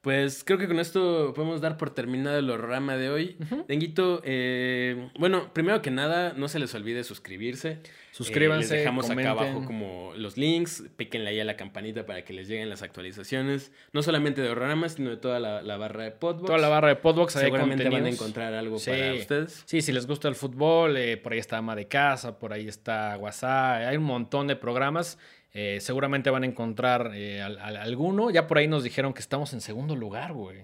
[0.00, 3.36] Pues creo que con esto podemos dar por terminado el programa de hoy.
[3.66, 7.80] Denguito, eh, bueno, primero que nada, no se les olvide suscribirse.
[8.12, 10.84] Suscríbanse, Eh, les dejamos acá abajo como los links.
[10.96, 13.72] Píquenle ahí a la campanita para que les lleguen las actualizaciones.
[13.92, 16.46] No solamente de programas, sino de toda la, la barra de Podbox.
[16.46, 18.90] Toda la barra de Podbox, hay Seguramente van a encontrar algo Sí.
[18.90, 19.62] para ustedes.
[19.66, 22.68] Sí, si les gusta el fútbol, eh, por ahí está Ama de Casa, por ahí
[22.68, 25.18] está WhatsApp, hay un montón de programas.
[25.60, 28.30] Eh, seguramente van a encontrar eh, al- al- alguno.
[28.30, 30.62] Ya por ahí nos dijeron que estamos en segundo lugar, güey.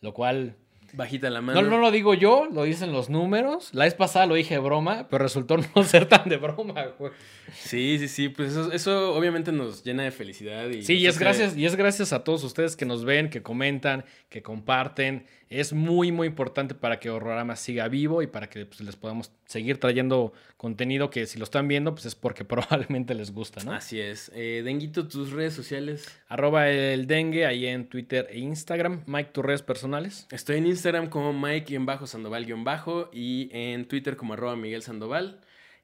[0.00, 0.54] Lo cual
[0.94, 1.60] Bajita la mano.
[1.60, 3.74] No, no lo digo yo, lo dicen los números.
[3.74, 7.12] La vez pasada lo dije de broma, pero resultó no ser tan de broma, güey.
[7.52, 10.66] Sí, sí, sí, pues eso, eso obviamente nos llena de felicidad.
[10.70, 13.28] Y Sí, y es, hace- gracias, y es gracias a todos ustedes que nos ven,
[13.28, 15.26] que comentan, que comparten.
[15.50, 19.32] Es muy, muy importante para que Horrorama siga vivo y para que pues, les podamos
[19.46, 23.72] seguir trayendo contenido que si lo están viendo, pues es porque probablemente les gusta, ¿no?
[23.72, 24.30] Así es.
[24.34, 26.08] Eh, Denguito, tus redes sociales.
[26.28, 29.02] Arroba el dengue ahí en Twitter e Instagram.
[29.06, 30.26] Mike, tus redes personales.
[30.30, 35.40] Estoy en Instagram como Mike-Sandoval- y en Twitter como arroba Miguel Sandoval.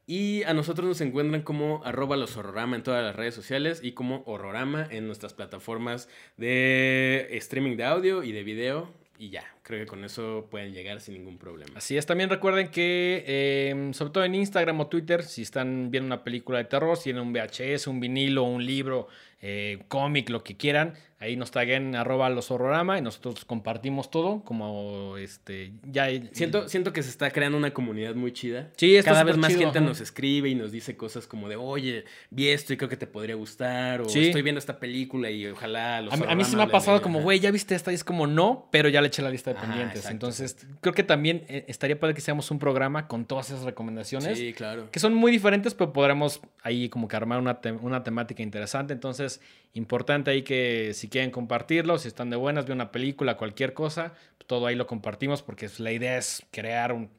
[0.07, 3.93] Y a nosotros nos encuentran como arroba los horrorama en todas las redes sociales y
[3.93, 9.04] como horrorama en nuestras plataformas de streaming de audio y de video.
[9.17, 11.75] Y ya, creo que con eso pueden llegar sin ningún problema.
[11.77, 16.07] Así es, también recuerden que, eh, sobre todo en Instagram o Twitter, si están viendo
[16.07, 19.07] una película de terror, si tienen un VHS, un vinilo, un libro,
[19.41, 20.95] eh, cómic, lo que quieran,
[21.25, 26.09] ahí nos taguen arroba los horrorama y nosotros compartimos todo, como este, ya...
[26.33, 28.71] Siento, siento que se está creando una comunidad muy chida.
[28.77, 29.89] Sí, está Cada vez más chido, gente ajá.
[29.89, 33.07] nos escribe y nos dice cosas como de, oye, vi esto y creo que te
[33.07, 34.27] podría gustar, o Sí.
[34.27, 37.03] estoy viendo esta película y ojalá los A a mí sí me ha pasado ella".
[37.03, 37.91] como, güey, ¿ya viste esta?
[37.91, 39.97] Y es como, no, pero ya le eché la lista de Ajá, pendientes.
[40.01, 43.65] exacto, Entonces, creo que también eh, estaría padre que seamos un programa con todas esas
[43.65, 44.39] recomendaciones.
[44.39, 44.91] Sí, claro.
[44.91, 48.93] que son muy diferentes, pero podremos ahí como que armar una, te- una temática interesante.
[48.93, 49.41] Entonces,
[49.75, 54.15] importante ahí que si quieren compartirlo, si están de buenas, ver una película, cualquier cosa,
[54.47, 57.11] todo ahí lo compartimos porque la idea es crear un...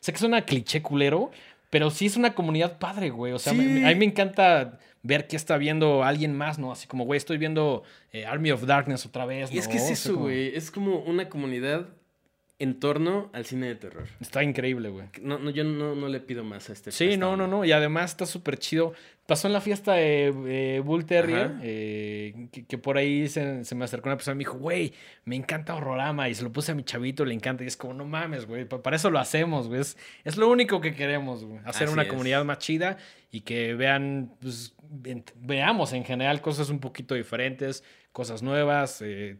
[0.00, 1.30] Sé que suena cliché culero,
[1.70, 3.32] pero sí es una comunidad padre, güey.
[3.32, 3.58] O sea, Sí.
[3.60, 6.70] me- a mí me encanta ver que está viendo alguien más, ¿no?
[6.72, 7.82] Así como, güey, estoy viendo
[8.12, 9.50] eh, Army of Darkness otra vez.
[9.52, 9.70] Y es ¿no?
[9.72, 10.54] que es O sea, eso, como- güey.
[10.56, 11.88] Es como una comunidad
[12.58, 14.06] en torno al cine de terror.
[14.20, 15.06] Está increíble, güey.
[15.20, 16.92] No, no, yo no, no le pido más a este.
[16.92, 17.64] Sí, no, no, no.
[17.64, 18.92] Y además está súper chido.
[19.26, 23.84] Pasó en la fiesta de Bull Terrier, eh, que, que por ahí se, se me
[23.84, 24.92] acercó una persona y me dijo, güey,
[25.24, 26.28] me encanta Horrorama.
[26.28, 27.62] Y se lo puse a mi chavito, le encanta.
[27.62, 29.80] Y es como, no mames, güey, pa- para eso lo hacemos, güey.
[29.80, 31.60] Es, es lo único que queremos, güey.
[31.64, 32.08] Hacer Así una es.
[32.08, 32.98] comunidad más chida
[33.30, 34.74] y que vean, pues,
[35.36, 39.36] veamos en general cosas un poquito diferentes, cosas nuevas, eh,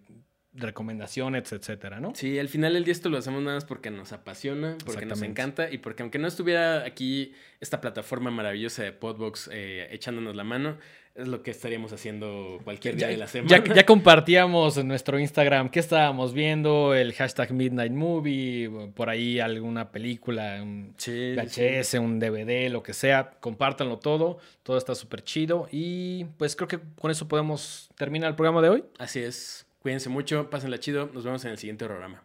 [0.55, 2.13] recomendaciones, etcétera, ¿no?
[2.15, 5.23] Sí, al final del día esto lo hacemos nada más porque nos apasiona, porque nos
[5.23, 10.45] encanta y porque aunque no estuviera aquí esta plataforma maravillosa de Podbox eh, echándonos la
[10.45, 10.77] mano,
[11.15, 13.63] es lo que estaríamos haciendo cualquier día Ya, de la semana.
[13.65, 19.39] ya- ya compartíamos en nuestro Instagram qué estábamos viendo, el hashtag Midnight Movie, por ahí
[19.39, 21.61] alguna película, un Sí, sí, sí.
[21.63, 23.31] VHS, un DVD, lo que sea.
[23.41, 25.69] Compártanlo todo, todo está súper chido.
[25.71, 28.85] Y pues creo que con eso podemos terminar el programa de hoy.
[28.99, 29.67] Así es.
[29.83, 31.11] Cuídense mucho, pásenla chido.
[31.13, 32.23] Nos vemos en el siguiente programa.